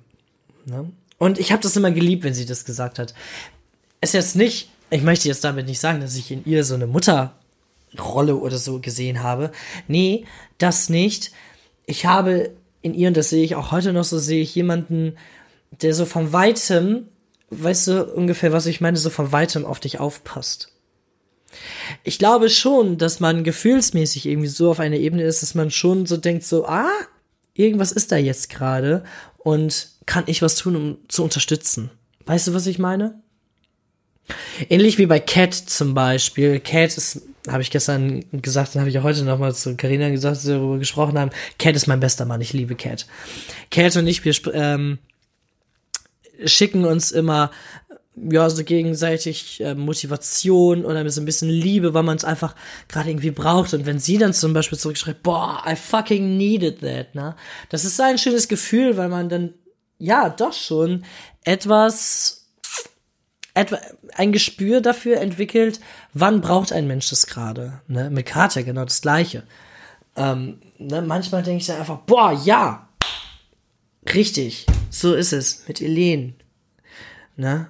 Ne? 0.64 0.92
Und 1.18 1.38
ich 1.38 1.52
habe 1.52 1.62
das 1.62 1.76
immer 1.76 1.90
geliebt, 1.90 2.24
wenn 2.24 2.34
sie 2.34 2.46
das 2.46 2.64
gesagt 2.64 2.98
hat. 2.98 3.14
Es 4.00 4.10
ist 4.10 4.14
jetzt 4.14 4.36
nicht, 4.36 4.70
ich 4.90 5.02
möchte 5.02 5.28
jetzt 5.28 5.44
damit 5.44 5.66
nicht 5.66 5.80
sagen, 5.80 6.00
dass 6.00 6.16
ich 6.16 6.30
in 6.30 6.44
ihr 6.44 6.64
so 6.64 6.74
eine 6.74 6.86
Mutter 6.86 7.34
Rolle 7.98 8.36
oder 8.36 8.58
so 8.58 8.80
gesehen 8.80 9.22
habe. 9.22 9.50
Nee, 9.88 10.26
das 10.58 10.88
nicht. 10.88 11.32
Ich 11.86 12.04
habe 12.06 12.50
in 12.82 12.94
ihr, 12.94 13.08
und 13.08 13.16
das 13.16 13.30
sehe 13.30 13.44
ich 13.44 13.54
auch 13.54 13.72
heute 13.72 13.92
noch 13.92 14.04
so, 14.04 14.18
sehe 14.18 14.42
ich 14.42 14.54
jemanden, 14.54 15.16
der 15.82 15.94
so 15.94 16.04
von 16.04 16.32
weitem, 16.32 17.08
weißt 17.50 17.88
du 17.88 18.04
ungefähr, 18.04 18.52
was 18.52 18.66
ich 18.66 18.80
meine, 18.80 18.96
so 18.96 19.10
von 19.10 19.32
weitem 19.32 19.64
auf 19.64 19.80
dich 19.80 19.98
aufpasst. 19.98 20.72
Ich 22.04 22.18
glaube 22.18 22.50
schon, 22.50 22.98
dass 22.98 23.20
man 23.20 23.44
gefühlsmäßig 23.44 24.26
irgendwie 24.26 24.48
so 24.48 24.70
auf 24.70 24.80
einer 24.80 24.96
Ebene 24.96 25.22
ist, 25.22 25.42
dass 25.42 25.54
man 25.54 25.70
schon 25.70 26.06
so 26.06 26.16
denkt, 26.16 26.44
so, 26.44 26.66
ah, 26.66 26.90
irgendwas 27.54 27.92
ist 27.92 28.12
da 28.12 28.16
jetzt 28.16 28.50
gerade 28.50 29.04
und 29.46 29.90
kann 30.06 30.24
ich 30.26 30.42
was 30.42 30.56
tun, 30.56 30.74
um 30.74 30.98
zu 31.06 31.22
unterstützen. 31.22 31.92
Weißt 32.24 32.48
du, 32.48 32.54
was 32.54 32.66
ich 32.66 32.80
meine? 32.80 33.14
Ähnlich 34.68 34.98
wie 34.98 35.06
bei 35.06 35.20
Cat 35.20 35.54
zum 35.54 35.94
Beispiel. 35.94 36.58
Cat 36.58 36.96
ist, 36.96 37.22
habe 37.46 37.62
ich 37.62 37.70
gestern 37.70 38.24
gesagt, 38.32 38.74
dann 38.74 38.80
habe 38.80 38.90
ich 38.90 38.98
auch 38.98 39.04
heute 39.04 39.22
nochmal 39.22 39.54
zu 39.54 39.76
Carina 39.76 40.10
gesagt, 40.10 40.38
dass 40.38 40.46
wir 40.48 40.56
darüber 40.56 40.78
gesprochen 40.78 41.16
haben. 41.16 41.30
Cat 41.60 41.76
ist 41.76 41.86
mein 41.86 42.00
bester 42.00 42.24
Mann, 42.24 42.40
ich 42.40 42.54
liebe 42.54 42.74
Cat. 42.74 43.06
Cat 43.70 43.96
und 43.96 44.08
ich, 44.08 44.24
wir 44.24 44.34
ähm, 44.52 44.98
schicken 46.44 46.84
uns 46.84 47.12
immer 47.12 47.52
ja, 48.16 48.48
so 48.48 48.64
gegenseitig 48.64 49.60
äh, 49.60 49.74
Motivation 49.74 50.84
oder 50.84 51.08
so 51.10 51.20
ein 51.20 51.26
bisschen 51.26 51.50
Liebe, 51.50 51.92
weil 51.94 52.02
man 52.02 52.16
es 52.16 52.24
einfach 52.24 52.54
gerade 52.88 53.10
irgendwie 53.10 53.30
braucht. 53.30 53.74
Und 53.74 53.84
wenn 53.86 53.98
sie 53.98 54.18
dann 54.18 54.32
zum 54.32 54.54
Beispiel 54.54 54.78
zurückschreibt, 54.78 55.22
boah, 55.22 55.62
I 55.66 55.76
fucking 55.76 56.36
needed 56.36 56.80
that, 56.80 57.14
ne? 57.14 57.36
Das 57.68 57.84
ist 57.84 58.00
ein 58.00 58.18
schönes 58.18 58.48
Gefühl, 58.48 58.96
weil 58.96 59.08
man 59.08 59.28
dann, 59.28 59.54
ja, 59.98 60.30
doch 60.30 60.52
schon 60.52 61.04
etwas 61.44 62.46
etwa 63.56 63.78
ein 64.14 64.32
Gespür 64.32 64.82
dafür 64.82 65.18
entwickelt, 65.18 65.80
wann 66.12 66.42
braucht 66.42 66.72
ein 66.72 66.86
Mensch 66.86 67.08
das 67.08 67.26
gerade. 67.26 67.80
Ne? 67.88 68.10
Mit 68.10 68.26
Kater 68.26 68.62
genau 68.62 68.84
das 68.84 69.00
gleiche. 69.00 69.44
Ähm, 70.14 70.60
ne? 70.78 71.00
Manchmal 71.00 71.42
denke 71.42 71.62
ich 71.62 71.66
dann 71.66 71.78
einfach, 71.78 72.00
boah, 72.00 72.32
ja, 72.44 72.88
richtig, 74.14 74.66
so 74.90 75.14
ist 75.14 75.32
es. 75.32 75.66
Mit 75.66 75.80
Elen. 75.80 76.34
Ne? 77.36 77.68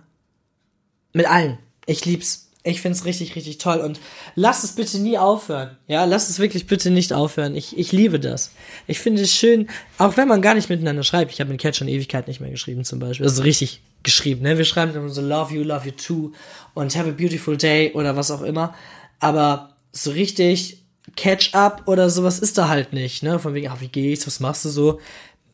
Mit 1.16 1.30
allen. 1.30 1.56
Ich 1.86 2.04
lieb's. 2.04 2.50
Ich 2.62 2.82
find's 2.82 3.04
richtig, 3.04 3.36
richtig 3.36 3.58
toll 3.58 3.78
und 3.78 4.00
lass 4.34 4.64
es 4.64 4.72
bitte 4.72 4.98
nie 4.98 5.16
aufhören. 5.16 5.76
Ja, 5.86 6.04
lass 6.04 6.28
es 6.28 6.40
wirklich 6.40 6.66
bitte 6.66 6.90
nicht 6.90 7.12
aufhören. 7.12 7.54
Ich, 7.54 7.78
ich 7.78 7.92
liebe 7.92 8.18
das. 8.18 8.50
Ich 8.88 8.98
finde 8.98 9.22
es 9.22 9.32
schön, 9.32 9.68
auch 9.98 10.16
wenn 10.16 10.26
man 10.26 10.42
gar 10.42 10.54
nicht 10.54 10.68
miteinander 10.68 11.04
schreibt. 11.04 11.32
Ich 11.32 11.40
habe 11.40 11.52
mit 11.52 11.60
Cat 11.60 11.76
schon 11.76 11.86
Ewigkeit 11.86 12.26
nicht 12.26 12.40
mehr 12.40 12.50
geschrieben 12.50 12.84
zum 12.84 12.98
Beispiel. 12.98 13.24
Also 13.24 13.42
richtig 13.42 13.82
geschrieben, 14.02 14.42
ne? 14.42 14.58
Wir 14.58 14.64
schreiben 14.64 14.94
immer 14.94 15.08
so 15.08 15.22
love 15.22 15.54
you, 15.54 15.62
love 15.62 15.86
you 15.86 15.92
too 15.92 16.32
und 16.74 16.94
have 16.96 17.08
a 17.08 17.12
beautiful 17.12 17.56
day 17.56 17.92
oder 17.92 18.16
was 18.16 18.32
auch 18.32 18.42
immer. 18.42 18.74
Aber 19.20 19.76
so 19.92 20.10
richtig 20.10 20.82
Catch 21.14 21.54
up 21.54 21.84
oder 21.86 22.10
sowas 22.10 22.40
ist 22.40 22.58
da 22.58 22.68
halt 22.68 22.92
nicht, 22.92 23.22
ne? 23.22 23.38
Von 23.38 23.54
wegen, 23.54 23.68
ach, 23.68 23.80
wie 23.80 23.88
geht's, 23.88 24.26
was 24.26 24.40
machst 24.40 24.64
du 24.64 24.70
so? 24.70 25.00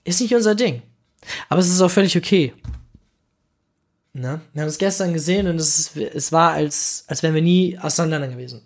Ist 0.03 0.22
nicht 0.22 0.35
unser 0.35 0.55
Ding. 0.55 0.83
Aber 1.51 1.61
es 1.61 1.68
ist 1.68 1.81
auch 1.83 1.90
völlig 1.90 2.16
okay. 2.16 2.53
Ne? 4.14 4.40
Wir 4.53 4.62
haben 4.62 4.68
es 4.68 4.79
gestern 4.79 5.14
gesehen 5.14 5.46
und 5.46 5.57
es, 5.57 5.79
ist, 5.79 5.96
es 5.96 6.33
war, 6.33 6.53
als, 6.53 7.05
als 7.07 7.22
wären 7.22 7.35
wir 7.35 7.42
nie 7.42 7.79
auseinander 7.79 8.29
gewesen. 8.29 8.61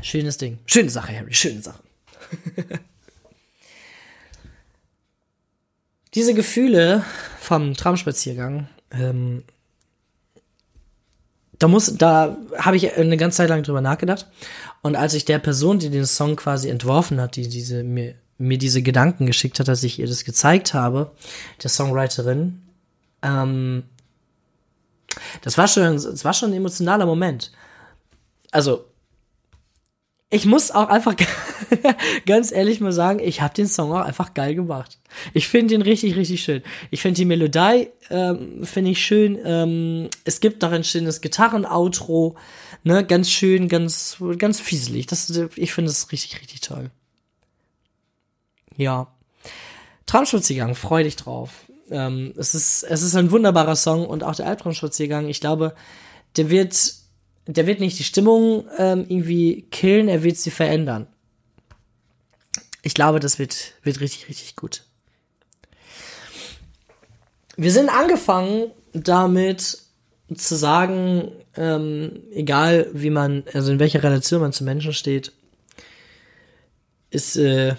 Schönes 0.00 0.38
Ding. 0.38 0.58
Schöne 0.66 0.90
Sache, 0.90 1.18
Harry, 1.18 1.34
schöne 1.34 1.60
Sache. 1.60 1.82
Diese 6.14 6.34
Gefühle 6.34 7.04
vom 7.40 7.74
Traumspaziergang, 7.74 8.68
ähm, 8.92 9.44
da 11.58 11.68
muss, 11.68 11.94
da 11.96 12.36
habe 12.56 12.76
ich 12.76 12.96
eine 12.96 13.16
ganze 13.16 13.38
Zeit 13.38 13.48
lang 13.50 13.62
drüber 13.62 13.80
nachgedacht. 13.80 14.26
Und 14.82 14.96
als 14.96 15.14
ich 15.14 15.24
der 15.24 15.38
Person, 15.38 15.78
die 15.78 15.90
den 15.90 16.06
Song 16.06 16.36
quasi 16.36 16.68
entworfen 16.68 17.20
hat, 17.20 17.36
die 17.36 17.48
diese 17.48 17.84
mir, 17.84 18.14
mir 18.38 18.56
diese 18.56 18.82
Gedanken 18.82 19.26
geschickt 19.26 19.60
hat, 19.60 19.68
dass 19.68 19.82
ich 19.82 19.98
ihr 19.98 20.06
das 20.06 20.24
gezeigt 20.24 20.72
habe, 20.72 21.12
der 21.62 21.68
Songwriterin, 21.68 22.62
ähm, 23.22 23.84
das 25.42 25.58
war 25.58 25.68
schon, 25.68 25.94
das 25.94 26.24
war 26.24 26.32
schon 26.32 26.50
ein 26.50 26.56
emotionaler 26.56 27.06
Moment. 27.06 27.52
Also, 28.50 28.84
ich 30.32 30.46
muss 30.46 30.70
auch 30.70 30.88
einfach 30.88 31.16
ganz 32.26 32.52
ehrlich 32.52 32.80
mal 32.80 32.92
sagen, 32.92 33.18
ich 33.18 33.40
habe 33.40 33.52
den 33.52 33.66
Song 33.66 33.92
auch 33.92 34.04
einfach 34.04 34.32
geil 34.32 34.54
gemacht. 34.54 34.98
Ich 35.34 35.48
finde 35.48 35.74
ihn 35.74 35.82
richtig, 35.82 36.14
richtig 36.14 36.42
schön. 36.42 36.62
Ich 36.92 37.02
finde 37.02 37.16
die 37.16 37.24
Melodie, 37.24 37.88
ähm, 38.10 38.64
finde 38.64 38.92
ich 38.92 39.04
schön. 39.04 39.38
Ähm, 39.44 40.08
es 40.24 40.40
gibt 40.40 40.62
noch 40.62 40.70
ein 40.70 40.84
schönes 40.84 41.20
Gitarren-Outro, 41.20 42.36
ne, 42.84 43.04
ganz 43.04 43.28
schön, 43.28 43.68
ganz, 43.68 44.18
ganz 44.38 44.60
fieselig. 44.60 45.06
Das, 45.06 45.28
ich 45.56 45.72
finde 45.72 45.90
es 45.90 46.12
richtig, 46.12 46.40
richtig 46.40 46.60
toll. 46.60 46.90
Ja. 48.76 49.08
Traumspaziergang, 50.06 50.76
freu 50.76 51.02
dich 51.02 51.16
drauf. 51.16 51.69
Ähm, 51.90 52.32
es 52.36 52.54
ist, 52.54 52.84
es 52.84 53.02
ist 53.02 53.16
ein 53.16 53.30
wunderbarer 53.30 53.76
Song 53.76 54.06
und 54.06 54.24
auch 54.24 54.34
der 54.34 54.46
Albtraumspaziergang, 54.46 55.28
ich 55.28 55.40
glaube, 55.40 55.74
der 56.36 56.50
wird 56.50 57.00
der 57.46 57.66
wird 57.66 57.80
nicht 57.80 57.98
die 57.98 58.04
Stimmung 58.04 58.68
ähm, 58.78 59.04
irgendwie 59.08 59.62
killen, 59.70 60.08
er 60.08 60.22
wird 60.22 60.36
sie 60.36 60.50
verändern. 60.50 61.06
Ich 62.82 62.94
glaube, 62.94 63.20
das 63.20 63.38
wird, 63.38 63.74
wird 63.82 64.00
richtig, 64.00 64.28
richtig 64.28 64.56
gut. 64.56 64.84
Wir 67.56 67.72
sind 67.72 67.90
angefangen 67.90 68.70
damit 68.92 69.78
zu 70.34 70.54
sagen, 70.54 71.32
ähm, 71.56 72.22
egal 72.32 72.88
wie 72.92 73.10
man, 73.10 73.44
also 73.52 73.72
in 73.72 73.78
welcher 73.78 74.02
Relation 74.02 74.40
man 74.40 74.52
zu 74.52 74.64
Menschen 74.64 74.92
steht, 74.92 75.32
ist, 77.10 77.36
äh, 77.36 77.74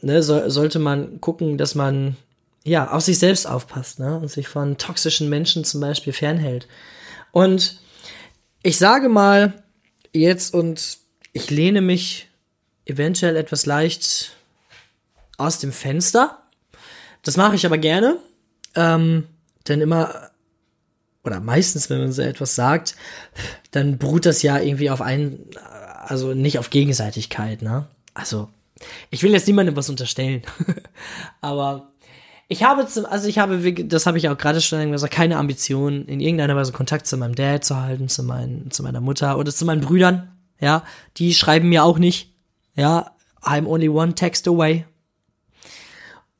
ne, 0.00 0.22
so, 0.22 0.48
sollte 0.48 0.78
man 0.78 1.20
gucken, 1.20 1.58
dass 1.58 1.74
man 1.74 2.16
ja 2.64 2.90
auf 2.90 3.02
sich 3.02 3.18
selbst 3.18 3.46
aufpasst, 3.46 3.98
ne, 3.98 4.18
und 4.18 4.30
sich 4.30 4.48
von 4.48 4.76
toxischen 4.76 5.28
Menschen 5.28 5.64
zum 5.64 5.80
Beispiel 5.80 6.12
fernhält. 6.12 6.68
Und 7.32 7.80
ich 8.62 8.78
sage 8.78 9.08
mal 9.08 9.62
jetzt 10.12 10.52
und 10.54 10.98
ich 11.32 11.50
lehne 11.50 11.80
mich 11.80 12.28
eventuell 12.84 13.36
etwas 13.36 13.66
leicht 13.66 14.32
aus 15.38 15.58
dem 15.58 15.72
Fenster. 15.72 16.42
Das 17.22 17.36
mache 17.36 17.54
ich 17.54 17.64
aber 17.64 17.78
gerne, 17.78 18.16
ähm, 18.74 19.26
denn 19.68 19.80
immer 19.80 20.30
oder 21.22 21.40
meistens, 21.40 21.90
wenn 21.90 21.98
man 21.98 22.12
so 22.12 22.22
etwas 22.22 22.54
sagt, 22.54 22.96
dann 23.72 23.98
beruht 23.98 24.26
das 24.26 24.42
ja 24.42 24.58
irgendwie 24.58 24.90
auf 24.90 25.02
ein, 25.02 25.38
also 26.00 26.34
nicht 26.34 26.58
auf 26.58 26.70
Gegenseitigkeit, 26.70 27.62
ne? 27.62 27.86
Also, 28.14 28.48
ich 29.10 29.22
will 29.22 29.32
jetzt 29.32 29.46
niemandem 29.46 29.76
was 29.76 29.90
unterstellen, 29.90 30.42
aber 31.42 31.90
ich 32.50 32.64
habe 32.64 32.84
zum, 32.88 33.06
also 33.06 33.28
ich 33.28 33.38
habe, 33.38 33.72
das 33.84 34.06
habe 34.06 34.18
ich 34.18 34.28
auch 34.28 34.36
gerade 34.36 34.60
schon 34.60 34.90
gesagt, 34.90 35.14
keine 35.14 35.36
Ambition, 35.36 36.04
in 36.06 36.18
irgendeiner 36.18 36.56
Weise 36.56 36.72
Kontakt 36.72 37.06
zu 37.06 37.16
meinem 37.16 37.36
Dad 37.36 37.64
zu 37.64 37.76
halten, 37.76 38.08
zu, 38.08 38.24
meinen, 38.24 38.72
zu 38.72 38.82
meiner 38.82 39.00
Mutter 39.00 39.38
oder 39.38 39.52
zu 39.52 39.64
meinen 39.64 39.80
Brüdern. 39.80 40.32
Ja, 40.58 40.82
die 41.16 41.32
schreiben 41.32 41.68
mir 41.68 41.84
auch 41.84 41.98
nicht. 41.98 42.34
Ja, 42.74 43.12
I'm 43.40 43.68
only 43.68 43.88
one 43.88 44.16
text 44.16 44.48
away. 44.48 44.84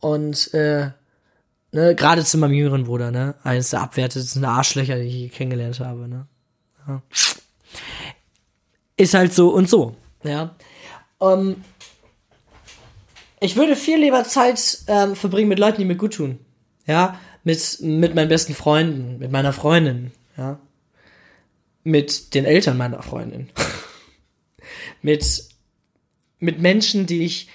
Und 0.01 0.53
äh, 0.53 0.91
ne, 1.71 1.95
gerade 1.95 2.25
zu 2.25 2.39
meinem 2.39 2.55
jüngeren 2.55 2.85
Bruder, 2.85 3.13
ne, 3.13 3.37
eines 3.45 3.71
der 3.71 3.83
abwertesten 3.83 4.45
Arschlöcher, 4.45 4.97
die 4.97 5.07
ich 5.07 5.15
je 5.15 5.29
kennengelernt 5.29 5.79
habe, 5.79 6.09
ne. 6.09 6.27
Ja. 6.89 7.03
Ist 8.97 9.15
halt 9.15 9.33
so 9.33 9.51
und 9.51 9.71
so, 9.71 9.95
ja. 10.25 10.57
Um, 11.19 11.63
ich 13.41 13.57
würde 13.57 13.75
viel 13.75 13.99
lieber 13.99 14.25
Zeit 14.25 14.81
ähm, 14.87 15.17
verbringen 15.17 15.49
mit 15.49 15.59
Leuten, 15.59 15.79
die 15.79 15.87
mir 15.87 15.97
gut 15.97 16.15
tun. 16.15 16.39
Ja, 16.87 17.19
mit, 17.43 17.79
mit 17.81 18.15
meinen 18.15 18.29
besten 18.29 18.55
Freunden, 18.55 19.19
mit 19.19 19.33
meiner 19.33 19.53
Freundin, 19.53 20.13
ja. 20.37 20.59
Mit 21.83 22.35
den 22.35 22.45
Eltern 22.45 22.77
meiner 22.77 23.03
Freundin. 23.03 23.49
mit, 25.03 25.45
mit 26.39 26.61
Menschen, 26.61 27.07
die 27.07 27.25
ich 27.25 27.49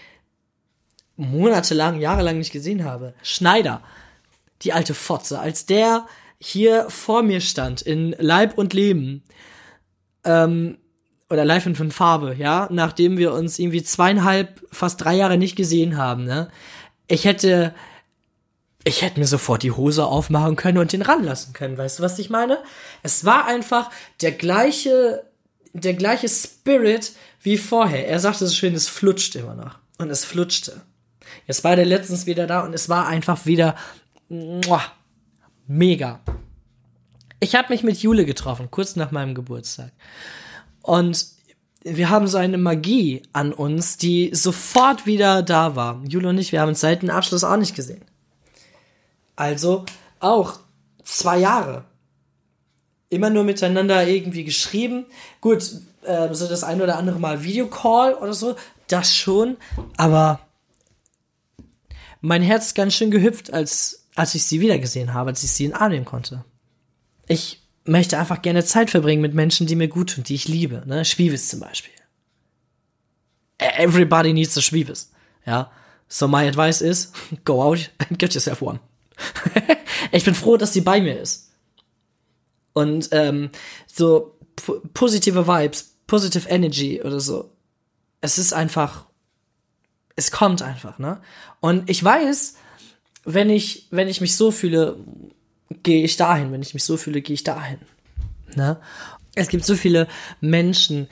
monatelang, 1.16 2.00
jahrelang 2.00 2.40
nicht 2.40 2.52
gesehen 2.52 2.84
habe. 2.84 3.14
Schneider, 3.22 3.84
die 4.64 4.74
alte 4.74 4.96
Fotze, 4.96 5.40
als 5.40 5.68
der 5.68 6.08
hier 6.40 6.90
vor 6.90 7.22
mir 7.22 7.40
stand, 7.40 7.84
in 7.84 8.16
Leib 8.18 8.58
und 8.58 8.74
Leben, 8.74 9.24
ähm, 10.24 10.80
oder 11.30 11.46
Live 11.46 11.66
in 11.66 11.76
fünf 11.76 11.96
Farbe, 11.96 12.36
ja, 12.36 12.68
nachdem 12.72 13.18
wir 13.18 13.34
uns 13.34 13.58
irgendwie 13.58 13.84
zweieinhalb, 13.84 14.62
fast 14.72 15.04
drei 15.04 15.16
Jahre 15.16 15.38
nicht 15.38 15.56
gesehen 15.56 15.98
haben, 15.98 16.24
ne? 16.24 16.50
Ich 17.08 17.26
hätte, 17.26 17.74
ich 18.84 19.02
hätte 19.02 19.20
mir 19.20 19.28
sofort 19.28 19.64
die 19.64 19.72
Hose 19.72 20.06
aufmachen 20.06 20.56
können 20.56 20.78
und 20.78 20.94
den 20.94 21.02
ranlassen 21.02 21.54
können, 21.54 21.78
weißt 21.78 22.00
du, 22.00 22.04
was 22.04 22.20
ich 22.20 22.30
meine? 22.30 22.60
Es 23.04 23.26
war 23.26 23.46
einfach 23.46 23.90
der 24.22 24.32
gleiche, 24.32 25.24
der 25.74 25.94
gleiche 25.94 26.30
Spirit 26.30 27.14
wie 27.42 27.58
vorher. 27.58 28.08
Er 28.08 28.20
sagte 28.20 28.48
so 28.48 28.54
schön, 28.54 28.74
es 28.74 28.88
flutscht 28.88 29.36
immer 29.36 29.56
noch. 29.56 29.78
Und 29.98 30.10
es 30.10 30.26
flutschte. 30.26 30.82
Jetzt 31.48 31.64
war 31.64 31.76
der 31.76 31.86
letztens 31.86 32.26
wieder 32.26 32.48
da 32.48 32.62
und 32.62 32.74
es 32.74 32.90
war 32.90 33.08
einfach 33.08 33.46
wieder 33.46 33.76
muah, 34.30 34.82
mega. 35.68 36.20
Ich 37.40 37.56
habe 37.56 37.72
mich 37.72 37.84
mit 37.84 37.98
Jule 37.98 38.26
getroffen, 38.26 38.70
kurz 38.72 38.96
nach 38.96 39.12
meinem 39.12 39.36
Geburtstag. 39.36 39.92
Und 40.86 41.26
wir 41.84 42.12
haben 42.12 42.28
so 42.28 42.38
eine 42.38 42.60
Magie 42.60 43.24
an 43.34 43.54
uns, 43.54 43.98
die 43.98 44.30
sofort 44.36 45.08
wieder 45.08 45.42
da 45.42 45.76
war. 45.76 46.00
Jule 46.08 46.30
und 46.30 46.38
ich, 46.38 46.52
wir 46.52 46.62
haben 46.62 46.70
uns 46.70 46.80
seit 46.80 47.02
dem 47.02 47.10
Abschluss 47.10 47.44
auch 47.44 47.58
nicht 47.58 47.76
gesehen. 47.76 48.06
Also 49.36 49.84
auch 50.20 50.60
zwei 51.04 51.40
Jahre. 51.40 51.86
Immer 53.10 53.32
nur 53.32 53.44
miteinander 53.44 54.08
irgendwie 54.08 54.44
geschrieben. 54.44 55.08
Gut, 55.42 55.64
äh, 56.04 56.32
so 56.34 56.48
das 56.48 56.64
ein 56.64 56.84
oder 56.84 56.98
andere 56.98 57.20
Mal 57.20 57.44
Videocall 57.44 58.14
oder 58.14 58.34
so, 58.34 58.56
das 58.88 59.16
schon. 59.16 59.58
Aber 59.98 60.42
mein 62.22 62.44
Herz 62.44 62.68
ist 62.68 62.76
ganz 62.76 62.94
schön 62.94 63.10
gehüpft, 63.10 63.52
als, 63.52 64.06
als 64.14 64.36
ich 64.36 64.46
sie 64.46 64.62
wiedergesehen 64.62 65.16
habe, 65.16 65.32
als 65.32 65.44
ich 65.44 65.52
sie 65.52 65.66
in 65.66 65.74
Arm 65.74 65.92
nehmen 65.92 66.06
konnte. 66.06 66.46
Ich 67.28 67.65
möchte 67.86 68.18
einfach 68.18 68.42
gerne 68.42 68.66
Zeit 68.66 68.90
verbringen 68.90 69.22
mit 69.22 69.34
Menschen, 69.34 69.68
die 69.68 69.76
mir 69.76 69.88
gut 69.88 70.16
tun, 70.16 70.24
die 70.24 70.36
ich 70.36 70.48
liebe. 70.48 70.84
Ne? 70.86 71.06
Schwievis 71.06 71.50
zum 71.50 71.60
Beispiel. 71.60 71.94
E-, 73.62 73.84
everybody 73.84 74.34
needs 74.34 74.58
a 74.58 74.62
Schwievis. 74.62 75.12
Ja. 75.46 75.72
So 76.08 76.28
my 76.28 76.48
advice 76.48 76.82
is, 76.82 77.12
go 77.46 77.62
out 77.62 77.90
and 78.10 78.20
get 78.20 78.34
yourself 78.34 78.62
one. 78.62 78.80
ich 80.12 80.26
bin 80.26 80.36
froh, 80.36 80.58
dass 80.58 80.74
sie 80.74 80.82
bei 80.82 81.00
mir 81.02 81.20
ist. 81.20 81.52
Und 82.74 83.10
ähm, 83.12 83.50
so 83.88 84.38
positive 84.94 85.48
Vibes, 85.48 85.96
positive 86.08 86.50
Energy 86.50 87.02
oder 87.02 87.20
so. 87.20 87.52
Es 88.22 88.38
ist 88.38 88.54
einfach, 88.54 89.06
es 90.16 90.32
kommt 90.32 90.62
einfach, 90.62 91.00
ne? 91.00 91.22
Und 91.62 91.90
ich 91.90 92.04
weiß, 92.04 92.56
wenn 93.24 93.50
ich, 93.50 93.88
wenn 93.92 94.08
ich 94.08 94.20
mich 94.20 94.36
so 94.36 94.52
fühle, 94.52 94.98
gehe 95.70 96.04
ich 96.04 96.18
dahin. 96.18 96.52
Wenn 96.52 96.62
ich 96.62 96.74
mich 96.74 96.84
so 96.84 96.98
fühle, 96.98 97.22
gehe 97.22 97.34
ich 97.34 97.44
dahin. 97.44 97.80
Ne? 98.56 98.78
Es 99.36 99.50
gibt 99.50 99.66
so 99.66 99.76
viele 99.76 100.08
Menschen, 100.42 101.08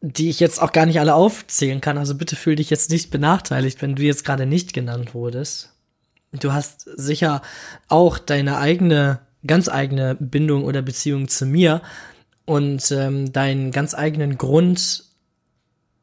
die 0.00 0.30
ich 0.30 0.40
jetzt 0.40 0.60
auch 0.60 0.72
gar 0.72 0.86
nicht 0.86 0.98
alle 0.98 1.14
aufzählen 1.14 1.80
kann. 1.80 1.98
Also 1.98 2.14
bitte 2.14 2.36
fühl 2.36 2.56
dich 2.56 2.70
jetzt 2.70 2.90
nicht 2.90 3.10
benachteiligt, 3.10 3.82
wenn 3.82 3.94
du 3.94 4.02
jetzt 4.02 4.24
gerade 4.24 4.46
nicht 4.46 4.72
genannt 4.72 5.14
wurdest. 5.14 5.74
Du 6.32 6.52
hast 6.52 6.82
sicher 6.96 7.42
auch 7.88 8.18
deine 8.18 8.58
eigene, 8.58 9.20
ganz 9.46 9.68
eigene 9.68 10.14
Bindung 10.14 10.64
oder 10.64 10.80
Beziehung 10.80 11.28
zu 11.28 11.44
mir 11.44 11.82
und 12.44 12.90
ähm, 12.92 13.32
deinen 13.32 13.72
ganz 13.72 13.94
eigenen 13.94 14.38
Grund, 14.38 15.04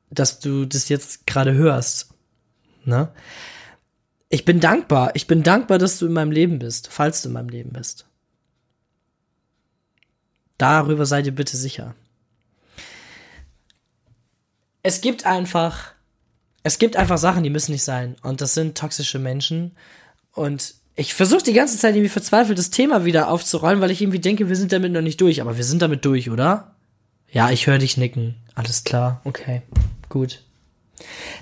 dass 0.09 0.39
du 0.39 0.65
das 0.65 0.89
jetzt 0.89 1.25
gerade 1.25 1.53
hörst. 1.53 2.09
Ne? 2.85 3.09
Ich 4.29 4.45
bin 4.45 4.59
dankbar. 4.59 5.11
Ich 5.15 5.27
bin 5.27 5.43
dankbar, 5.43 5.77
dass 5.77 5.99
du 5.99 6.05
in 6.05 6.13
meinem 6.13 6.31
Leben 6.31 6.59
bist, 6.59 6.89
falls 6.91 7.21
du 7.21 7.29
in 7.29 7.33
meinem 7.33 7.49
Leben 7.49 7.71
bist. 7.71 8.05
Darüber 10.57 11.05
seid 11.05 11.25
ihr 11.25 11.35
bitte 11.35 11.55
sicher. 11.55 11.95
Es 14.83 15.01
gibt 15.01 15.25
einfach, 15.25 15.93
es 16.63 16.79
gibt 16.79 16.95
einfach 16.95 17.17
Sachen, 17.17 17.43
die 17.43 17.49
müssen 17.49 17.71
nicht 17.71 17.83
sein. 17.83 18.15
Und 18.21 18.41
das 18.41 18.53
sind 18.53 18.77
toxische 18.77 19.19
Menschen. 19.19 19.75
Und 20.33 20.75
ich 20.95 21.13
versuche 21.13 21.43
die 21.43 21.53
ganze 21.53 21.77
Zeit 21.77 21.95
irgendwie 21.95 22.09
verzweifelt 22.09 22.57
das 22.57 22.71
Thema 22.71 23.05
wieder 23.05 23.29
aufzurollen, 23.29 23.81
weil 23.81 23.91
ich 23.91 24.01
irgendwie 24.01 24.19
denke, 24.19 24.49
wir 24.49 24.55
sind 24.55 24.71
damit 24.71 24.91
noch 24.91 25.01
nicht 25.01 25.21
durch. 25.21 25.41
Aber 25.41 25.57
wir 25.57 25.63
sind 25.63 25.81
damit 25.81 26.05
durch, 26.05 26.29
oder? 26.29 26.75
Ja, 27.31 27.51
ich 27.51 27.67
höre 27.67 27.77
dich 27.77 27.97
nicken. 27.97 28.35
Alles 28.55 28.83
klar. 28.83 29.21
Okay. 29.23 29.61
Gut. 30.09 30.41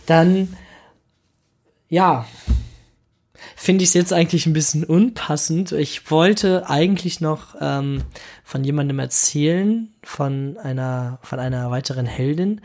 Dann, 0.05 0.55
ja, 1.87 2.27
finde 3.55 3.83
ich 3.83 3.89
es 3.89 3.93
jetzt 3.93 4.13
eigentlich 4.13 4.45
ein 4.45 4.53
bisschen 4.53 4.83
unpassend. 4.83 5.71
Ich 5.71 6.09
wollte 6.11 6.69
eigentlich 6.69 7.21
noch 7.21 7.55
ähm, 7.59 8.03
von 8.43 8.63
jemandem 8.63 8.99
erzählen, 8.99 9.93
von 10.03 10.57
einer, 10.57 11.19
von 11.21 11.39
einer 11.39 11.71
weiteren 11.71 12.05
Heldin. 12.05 12.61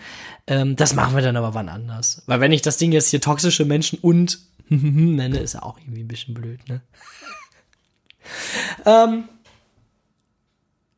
Ähm, 0.46 0.76
das 0.76 0.94
machen 0.94 1.14
wir 1.14 1.22
dann 1.22 1.36
aber 1.36 1.54
wann 1.54 1.68
anders. 1.68 2.22
Weil 2.26 2.40
wenn 2.40 2.52
ich 2.52 2.62
das 2.62 2.76
Ding 2.76 2.92
jetzt 2.92 3.10
hier 3.10 3.20
toxische 3.20 3.64
Menschen 3.64 3.98
und 4.00 4.38
nenne, 4.68 5.38
ist 5.38 5.54
ja 5.54 5.62
auch 5.62 5.78
irgendwie 5.78 6.02
ein 6.02 6.08
bisschen 6.08 6.34
blöd, 6.34 6.60
ne? 6.68 6.80
ähm, 8.86 9.24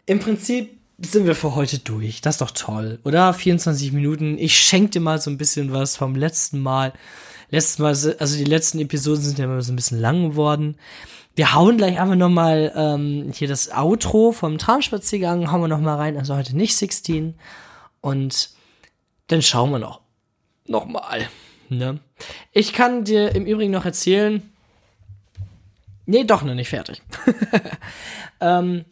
Im 0.07 0.19
Prinzip 0.19 0.79
sind 0.99 1.27
wir 1.27 1.35
für 1.35 1.55
heute 1.55 1.79
durch. 1.79 2.21
Das 2.21 2.35
ist 2.35 2.41
doch 2.41 2.51
toll, 2.51 2.99
oder? 3.05 3.33
24 3.35 3.93
Minuten. 3.93 4.39
Ich 4.39 4.57
schenke 4.57 4.91
dir 4.91 5.01
mal 5.01 5.21
so 5.21 5.31
ein 5.31 5.39
bisschen 5.39 5.73
was 5.73 5.97
vom 5.97 6.15
letzten 6.15 6.61
Mal. 6.61 6.93
Letztes 7.53 7.79
Mal, 7.79 8.17
also 8.19 8.39
die 8.39 8.45
letzten 8.45 8.81
Episoden 8.81 9.23
sind 9.23 9.39
ja 9.39 9.45
immer 9.45 9.61
so 9.61 9.73
ein 9.73 9.77
bisschen 9.77 10.01
lang 10.01 10.31
geworden. 10.31 10.79
Wir 11.37 11.55
hauen 11.55 11.77
gleich 11.77 12.01
einfach 12.01 12.17
nochmal 12.17 12.73
ähm, 12.75 13.31
hier 13.33 13.47
das 13.47 13.71
Outro 13.71 14.33
vom 14.33 14.57
Traumspaziergang, 14.57 15.53
hauen 15.53 15.61
wir 15.61 15.69
nochmal 15.69 15.97
rein. 15.97 16.17
Also 16.17 16.35
heute 16.35 16.57
nicht 16.57 16.75
16. 16.75 17.35
Und 18.01 18.51
dann 19.27 19.43
schauen 19.43 19.71
wir 19.71 19.79
noch. 19.79 20.01
Nochmal. 20.67 21.29
Ne? 21.69 22.01
Ich 22.53 22.73
kann 22.73 23.05
dir 23.05 23.35
im 23.35 23.45
Übrigen 23.45 23.73
noch 23.73 23.85
erzählen. 23.85 24.43
Nee, 26.07 26.25
doch 26.25 26.43
noch 26.43 26.55
nicht 26.55 26.71
fertig. 26.71 27.03
ähm, 28.41 28.87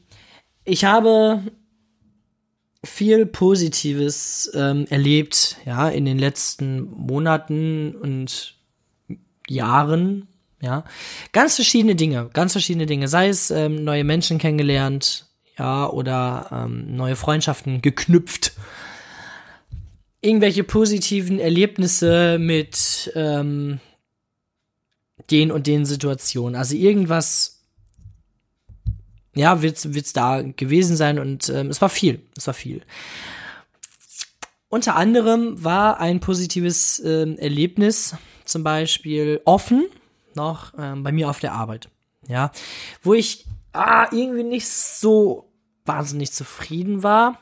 ich 0.65 0.85
habe 0.85 1.43
viel 2.85 3.27
Positives 3.27 4.51
ähm, 4.55 4.87
erlebt, 4.89 5.57
ja, 5.67 5.89
in 5.89 6.05
den 6.05 6.19
letzten 6.19 6.91
Monaten 6.91 7.95
und 7.95 8.57
Jahren, 9.49 10.29
ja. 10.63 10.85
Ganz 11.33 11.57
verschiedene 11.57 11.95
Dinge, 11.95 12.31
ganz 12.33 12.53
verschiedene 12.53 12.87
Dinge. 12.87 13.09
Sei 13.09 13.29
es 13.29 13.51
ähm, 13.51 13.85
neue 13.85 14.05
Menschen 14.05 14.39
kennengelernt, 14.39 15.27
ja, 15.59 15.89
oder 15.89 16.49
ähm, 16.53 16.97
neue 16.97 17.17
Freundschaften 17.17 17.83
geknüpft. 17.83 18.53
Irgendwelche 20.23 20.65
positiven 20.65 21.39
Erlebnisse 21.39 22.39
mit 22.39 23.11
ähm, 23.15 23.81
den 25.31 25.51
und 25.51 25.67
den 25.67 25.85
Situationen. 25.85 26.57
Also 26.57 26.77
irgendwas 26.77 27.60
ja, 29.35 29.63
wird's, 29.63 29.93
wird's 29.95 30.13
da 30.13 30.43
gewesen 30.43 30.97
sein 30.97 31.19
und 31.19 31.49
ähm, 31.49 31.69
es 31.69 31.81
war 31.81 31.89
viel, 31.89 32.23
es 32.37 32.47
war 32.47 32.55
viel. 32.55 32.83
Unter 34.69 34.97
anderem 34.97 35.63
war 35.63 35.99
ein 36.01 36.21
positives 36.21 37.01
ähm, 37.01 37.37
Erlebnis 37.39 38.15
zum 38.45 38.63
Beispiel 38.63 39.41
offen 39.45 39.87
noch 40.35 40.73
ähm, 40.79 41.03
bei 41.03 41.13
mir 41.13 41.29
auf 41.29 41.41
der 41.41 41.53
Arbeit, 41.53 41.89
ja, 42.29 42.53
wo 43.03 43.15
ich 43.15 43.47
ah, 43.73 44.07
irgendwie 44.13 44.45
nicht 44.45 44.69
so 44.69 45.51
wahnsinnig 45.85 46.33
zufrieden 46.33 47.03
war. 47.03 47.39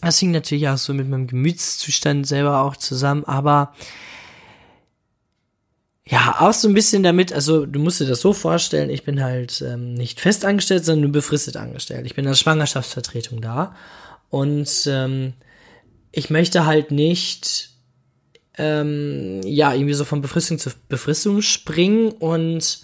Das 0.00 0.18
hing 0.18 0.30
natürlich 0.30 0.68
auch 0.68 0.78
so 0.78 0.94
mit 0.94 1.08
meinem 1.08 1.26
Gemütszustand 1.26 2.26
selber 2.26 2.62
auch 2.62 2.76
zusammen, 2.76 3.24
aber 3.24 3.74
ja, 6.10 6.36
auch 6.38 6.54
so 6.54 6.68
ein 6.68 6.74
bisschen 6.74 7.02
damit, 7.02 7.34
also 7.34 7.66
du 7.66 7.78
musst 7.80 8.00
dir 8.00 8.06
das 8.06 8.22
so 8.22 8.32
vorstellen, 8.32 8.88
ich 8.88 9.04
bin 9.04 9.22
halt 9.22 9.60
ähm, 9.60 9.92
nicht 9.92 10.20
fest 10.20 10.44
angestellt, 10.46 10.84
sondern 10.86 11.02
nur 11.02 11.12
befristet 11.12 11.56
angestellt. 11.56 12.06
Ich 12.06 12.14
bin 12.14 12.26
als 12.26 12.40
Schwangerschaftsvertretung 12.40 13.42
da 13.42 13.76
und 14.30 14.86
ähm, 14.86 15.34
ich 16.10 16.30
möchte 16.30 16.64
halt 16.64 16.92
nicht 16.92 17.70
ähm, 18.56 19.42
ja 19.44 19.74
irgendwie 19.74 19.92
so 19.92 20.06
von 20.06 20.22
Befristung 20.22 20.58
zu 20.58 20.70
Befristung 20.88 21.42
springen 21.42 22.10
und 22.12 22.80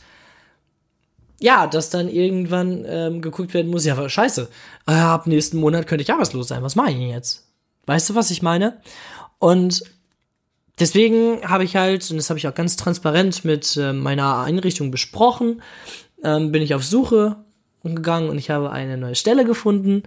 ja, 1.41 1.67
dass 1.67 1.89
dann 1.89 2.11
irgendwann 2.11 2.85
ähm, 2.87 3.23
geguckt 3.23 3.55
werden 3.55 3.71
muss, 3.71 3.87
ja, 3.87 4.07
scheiße, 4.07 4.49
äh, 4.87 4.93
ab 4.93 5.27
nächsten 5.27 5.59
Monat 5.59 5.87
könnte 5.87 6.03
ich 6.03 6.13
arbeitslos 6.13 6.49
sein, 6.49 6.63
was 6.63 6.77
mache 6.77 6.91
ich 6.91 6.97
denn 6.97 7.09
jetzt? 7.09 7.49
Weißt 7.87 8.11
du, 8.11 8.15
was 8.15 8.31
ich 8.31 8.43
meine? 8.43 8.81
Und 9.39 9.83
deswegen 10.79 11.49
habe 11.49 11.65
ich 11.65 11.77
halt, 11.77 12.11
und 12.11 12.17
das 12.17 12.31
habe 12.31 12.39
ich 12.39 12.49
auch 12.49 12.55
ganz 12.55 12.77
transparent 12.77 13.45
mit 13.45 13.77
äh, 13.77 13.93
meiner 13.93 14.39
Einrichtung 14.39 14.91
besprochen, 14.91 15.63
ähm, 16.23 16.53
bin 16.53 16.63
ich 16.63 16.75
auf 16.75 16.85
Suche 16.85 17.37
gegangen 17.83 18.31
und 18.31 18.39
ich 18.39 18.51
habe 18.51 18.71
eine 18.71 18.97
neue 18.97 19.15
Stelle 19.15 19.45
gefunden. 19.45 20.05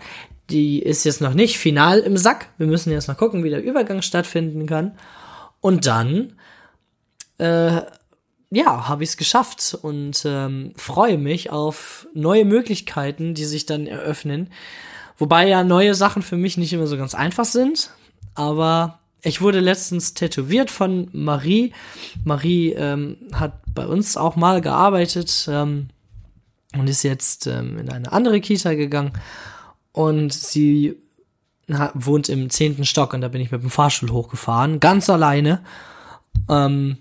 Die 0.49 0.79
ist 0.81 1.03
jetzt 1.03 1.21
noch 1.21 1.33
nicht 1.33 1.57
final 1.57 1.99
im 1.99 2.17
Sack. 2.17 2.49
Wir 2.57 2.67
müssen 2.67 2.91
jetzt 2.91 3.07
noch 3.07 3.17
gucken, 3.17 3.43
wie 3.43 3.49
der 3.49 3.63
Übergang 3.63 4.01
stattfinden 4.01 4.65
kann. 4.65 4.97
Und 5.59 5.85
dann, 5.85 6.33
äh, 7.37 7.81
ja, 8.49 8.87
habe 8.87 9.03
ich 9.03 9.09
es 9.09 9.17
geschafft 9.17 9.77
und 9.79 10.23
ähm, 10.25 10.73
freue 10.75 11.17
mich 11.17 11.51
auf 11.51 12.07
neue 12.13 12.45
Möglichkeiten, 12.45 13.33
die 13.33 13.45
sich 13.45 13.65
dann 13.65 13.87
eröffnen. 13.87 14.49
Wobei 15.17 15.47
ja 15.47 15.63
neue 15.63 15.95
Sachen 15.95 16.21
für 16.21 16.37
mich 16.37 16.57
nicht 16.57 16.73
immer 16.73 16.87
so 16.87 16.97
ganz 16.97 17.13
einfach 17.13 17.45
sind, 17.45 17.91
aber 18.35 18.99
ich 19.21 19.41
wurde 19.41 19.59
letztens 19.59 20.13
tätowiert 20.13 20.69
von 20.71 21.09
Marie. 21.11 21.73
Marie 22.23 22.73
ähm, 22.73 23.17
hat 23.33 23.61
bei 23.73 23.87
uns 23.87 24.15
auch 24.17 24.35
mal 24.35 24.61
gearbeitet 24.61 25.47
ähm, 25.51 25.89
und 26.77 26.87
ist 26.87 27.03
jetzt 27.03 27.47
ähm, 27.47 27.79
in 27.79 27.89
eine 27.89 28.11
andere 28.11 28.39
Kita 28.41 28.73
gegangen. 28.73 29.13
Und 29.91 30.33
sie 30.33 30.95
wohnt 31.93 32.29
im 32.29 32.49
zehnten 32.49 32.85
Stock 32.85 33.13
und 33.13 33.21
da 33.21 33.27
bin 33.27 33.41
ich 33.41 33.51
mit 33.51 33.61
dem 33.61 33.69
Fahrstuhl 33.69 34.11
hochgefahren, 34.11 34.79
ganz 34.79 35.09
alleine. 35.09 35.63
Ähm, 36.47 36.97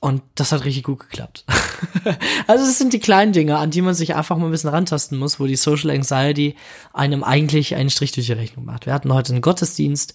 und 0.00 0.22
das 0.34 0.52
hat 0.52 0.64
richtig 0.64 0.84
gut 0.84 1.00
geklappt. 1.00 1.44
also 2.46 2.64
es 2.64 2.78
sind 2.78 2.92
die 2.92 3.00
kleinen 3.00 3.32
Dinge, 3.32 3.58
an 3.58 3.70
die 3.70 3.82
man 3.82 3.94
sich 3.94 4.14
einfach 4.14 4.36
mal 4.36 4.46
ein 4.46 4.50
bisschen 4.50 4.70
rantasten 4.70 5.18
muss, 5.18 5.40
wo 5.40 5.46
die 5.46 5.56
Social 5.56 5.90
Anxiety 5.90 6.56
einem 6.92 7.24
eigentlich 7.24 7.74
einen 7.74 7.90
Strich 7.90 8.12
durch 8.12 8.26
die 8.26 8.32
Rechnung 8.32 8.64
macht. 8.64 8.86
Wir 8.86 8.94
hatten 8.94 9.12
heute 9.12 9.32
einen 9.32 9.42
Gottesdienst 9.42 10.14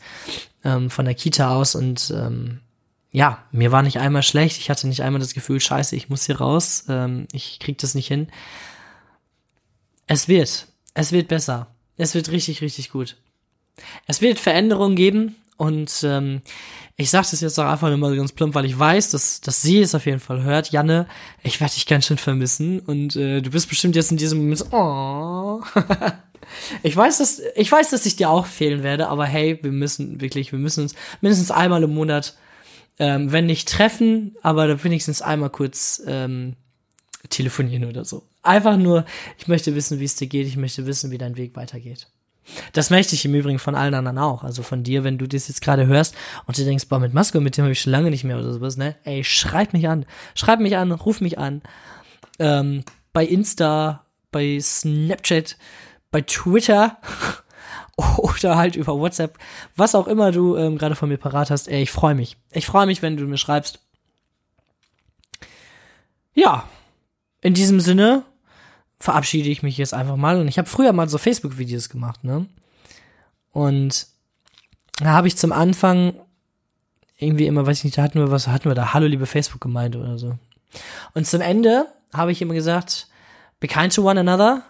ähm, 0.64 0.90
von 0.90 1.06
der 1.06 1.16
Kita 1.16 1.56
aus 1.56 1.76
und 1.76 2.14
ähm, 2.16 2.60
ja, 3.12 3.46
mir 3.52 3.72
war 3.72 3.82
nicht 3.82 4.00
einmal 4.00 4.24
schlecht. 4.24 4.58
Ich 4.60 4.70
hatte 4.70 4.88
nicht 4.88 5.02
einmal 5.02 5.22
das 5.22 5.34
Gefühl, 5.34 5.62
scheiße, 5.62 5.96
ich 5.96 6.10
muss 6.10 6.26
hier 6.26 6.38
raus. 6.38 6.86
Ähm, 6.90 7.28
ich 7.32 7.60
krieg 7.60 7.78
das 7.78 7.96
nicht 7.96 8.08
hin. 8.08 8.28
Es 10.08 10.28
wird. 10.28 10.68
Es 10.94 11.12
wird 11.12 11.30
besser. 11.30 11.68
Es 11.98 12.14
wird 12.14 12.30
richtig, 12.32 12.62
richtig 12.62 12.92
gut. 12.92 13.16
Es 14.06 14.22
wird 14.22 14.40
Veränderungen 14.40 14.96
geben 14.96 15.36
und 15.58 16.02
ähm, 16.04 16.42
ich 16.98 17.10
sage 17.10 17.28
das 17.30 17.42
jetzt 17.42 17.60
auch 17.60 17.66
einfach 17.66 17.90
nur 17.90 17.98
mal 17.98 18.16
ganz 18.16 18.32
plump, 18.32 18.56
weil 18.56 18.66
ich 18.66 18.78
weiß, 18.78 19.12
dass, 19.12 19.42
dass 19.42 19.62
sie 19.62 19.82
es 19.82 19.94
auf 19.96 20.06
jeden 20.06 20.22
Fall 20.22 20.44
hört. 20.44 20.72
Janne, 20.72 21.08
ich 21.44 21.60
werde 21.60 21.74
dich 21.74 21.88
ganz 21.88 22.06
schön 22.06 22.18
vermissen 22.18 22.80
und 22.80 23.16
äh, 23.18 23.42
du 23.42 23.50
bist 23.50 23.68
bestimmt 23.68 23.96
jetzt 23.96 24.12
in 24.12 24.18
diesem 24.18 24.40
Moment 24.40 24.60
so, 24.60 24.66
oh. 24.72 25.62
ich 26.84 26.96
weiß, 26.96 27.18
dass 27.18 27.42
ich 27.56 27.70
weiß, 27.70 27.90
dass 27.90 28.06
ich 28.06 28.16
dir 28.16 28.30
auch 28.30 28.46
fehlen 28.46 28.82
werde, 28.82 29.10
aber 29.10 29.26
hey, 29.26 29.60
wir 29.62 29.72
müssen 29.72 30.22
wirklich, 30.22 30.54
wir 30.54 30.60
müssen 30.60 30.84
uns 30.84 30.96
mindestens 31.20 31.52
einmal 31.52 31.84
im 31.84 31.94
Monat, 31.94 32.38
ähm, 32.98 33.34
wenn 33.34 33.46
nicht 33.46 33.68
treffen, 33.68 34.38
aber 34.42 34.82
wenigstens 34.86 35.22
einmal 35.22 35.50
kurz 35.50 36.02
ähm, 36.08 36.56
telefonieren 37.30 37.84
oder 37.86 38.06
so. 38.06 38.24
Einfach 38.42 38.78
nur, 38.78 39.06
ich 39.38 39.50
möchte 39.50 39.76
wissen, 39.76 40.00
wie 40.00 40.06
es 40.06 40.16
dir 40.16 40.28
geht, 40.28 40.48
ich 40.48 40.56
möchte 40.56 40.86
wissen, 40.86 41.12
wie 41.12 41.18
dein 41.18 41.36
Weg 41.36 41.58
weitergeht. 41.58 42.08
Das 42.74 42.90
möchte 42.90 43.16
ich 43.16 43.26
im 43.26 43.34
Übrigen 43.34 43.60
von 43.60 43.76
allen 43.76 43.94
anderen 43.94 44.18
auch. 44.18 44.44
Also 44.44 44.64
von 44.64 44.84
dir, 44.84 45.04
wenn 45.04 45.18
du 45.18 45.28
das 45.28 45.48
jetzt 45.48 45.62
gerade 45.62 45.88
hörst 45.88 46.16
und 46.46 46.58
du 46.58 46.64
denkst, 46.64 46.88
boah, 46.88 47.00
mit 47.00 47.14
Masko, 47.14 47.40
mit 47.40 47.58
dem 47.58 47.64
habe 47.64 47.72
ich 47.72 47.82
schon 47.82 47.92
lange 47.92 48.10
nicht 48.10 48.24
mehr 48.24 48.38
oder 48.38 48.54
sowas, 48.54 48.78
ne? 48.78 48.96
Ey, 49.04 49.24
schreib 49.24 49.74
mich 49.74 49.88
an. 49.88 50.06
Schreib 50.36 50.60
mich 50.60 50.78
an, 50.78 50.92
ruf 50.92 51.22
mich 51.22 51.40
an. 51.40 51.62
Ähm, 52.40 52.84
bei 53.14 53.26
Insta, 53.26 54.06
bei 54.32 54.60
Snapchat, 54.60 55.58
bei 56.12 56.22
Twitter 56.22 56.98
oder 57.96 58.58
halt 58.58 58.76
über 58.76 59.00
WhatsApp, 59.00 59.38
was 59.76 59.96
auch 59.96 60.08
immer 60.08 60.32
du 60.32 60.56
ähm, 60.58 60.78
gerade 60.78 60.96
von 60.96 61.10
mir 61.10 61.18
parat 61.18 61.50
hast. 61.50 61.68
Ey, 61.68 61.84
ich 61.84 61.92
freue 61.92 62.16
mich. 62.16 62.38
Ich 62.52 62.66
freue 62.66 62.86
mich, 62.86 63.02
wenn 63.02 63.18
du 63.18 63.26
mir 63.26 63.38
schreibst. 63.38 63.80
Ja, 66.34 66.68
in 67.42 67.54
diesem 67.54 67.80
Sinne, 67.80 68.24
verabschiede 69.06 69.50
ich 69.50 69.64
mich 69.64 69.78
jetzt 69.78 69.94
einfach 69.94 70.18
mal. 70.18 70.38
Und 70.40 70.48
ich 70.48 70.58
habe 70.58 70.68
früher 70.68 70.92
mal 70.92 71.08
so 71.08 71.18
Facebook-Videos 71.18 71.90
gemacht, 71.90 72.24
ne? 72.24 72.48
Und 73.52 74.08
da 74.98 75.12
habe 75.12 75.28
ich 75.28 75.38
zum 75.38 75.54
Anfang 75.54 76.14
irgendwie 77.18 77.46
immer, 77.46 77.66
weiß 77.66 77.78
ich 77.80 77.84
nicht, 77.86 77.98
da 77.98 78.04
hatten 78.04 78.20
wir 78.20 78.32
was, 78.32 78.48
hatten 78.48 78.70
wir 78.70 78.76
da, 78.76 78.94
Hallo 78.94 79.08
liebe 79.08 79.26
Facebook-Gemeinde 79.26 80.00
oder 80.00 80.18
so. 80.18 80.38
Und 81.14 81.26
zum 81.26 81.42
Ende 81.42 81.88
habe 82.14 82.32
ich 82.32 82.42
immer 82.42 82.54
gesagt, 82.54 83.08
be 83.60 83.68
kind 83.68 83.94
to 83.94 84.02
one 84.10 84.20
another, 84.20 84.64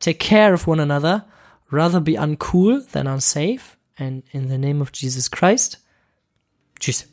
take 0.00 0.18
care 0.18 0.54
of 0.54 0.66
one 0.66 0.82
another, 0.82 1.26
rather 1.70 2.00
be 2.00 2.18
uncool 2.18 2.84
than 2.92 3.06
unsafe, 3.06 3.76
and 3.96 4.24
in 4.32 4.48
the 4.48 4.58
name 4.58 4.80
of 4.82 4.90
Jesus 4.94 5.30
Christ, 5.30 5.80
tschüss. 6.80 7.11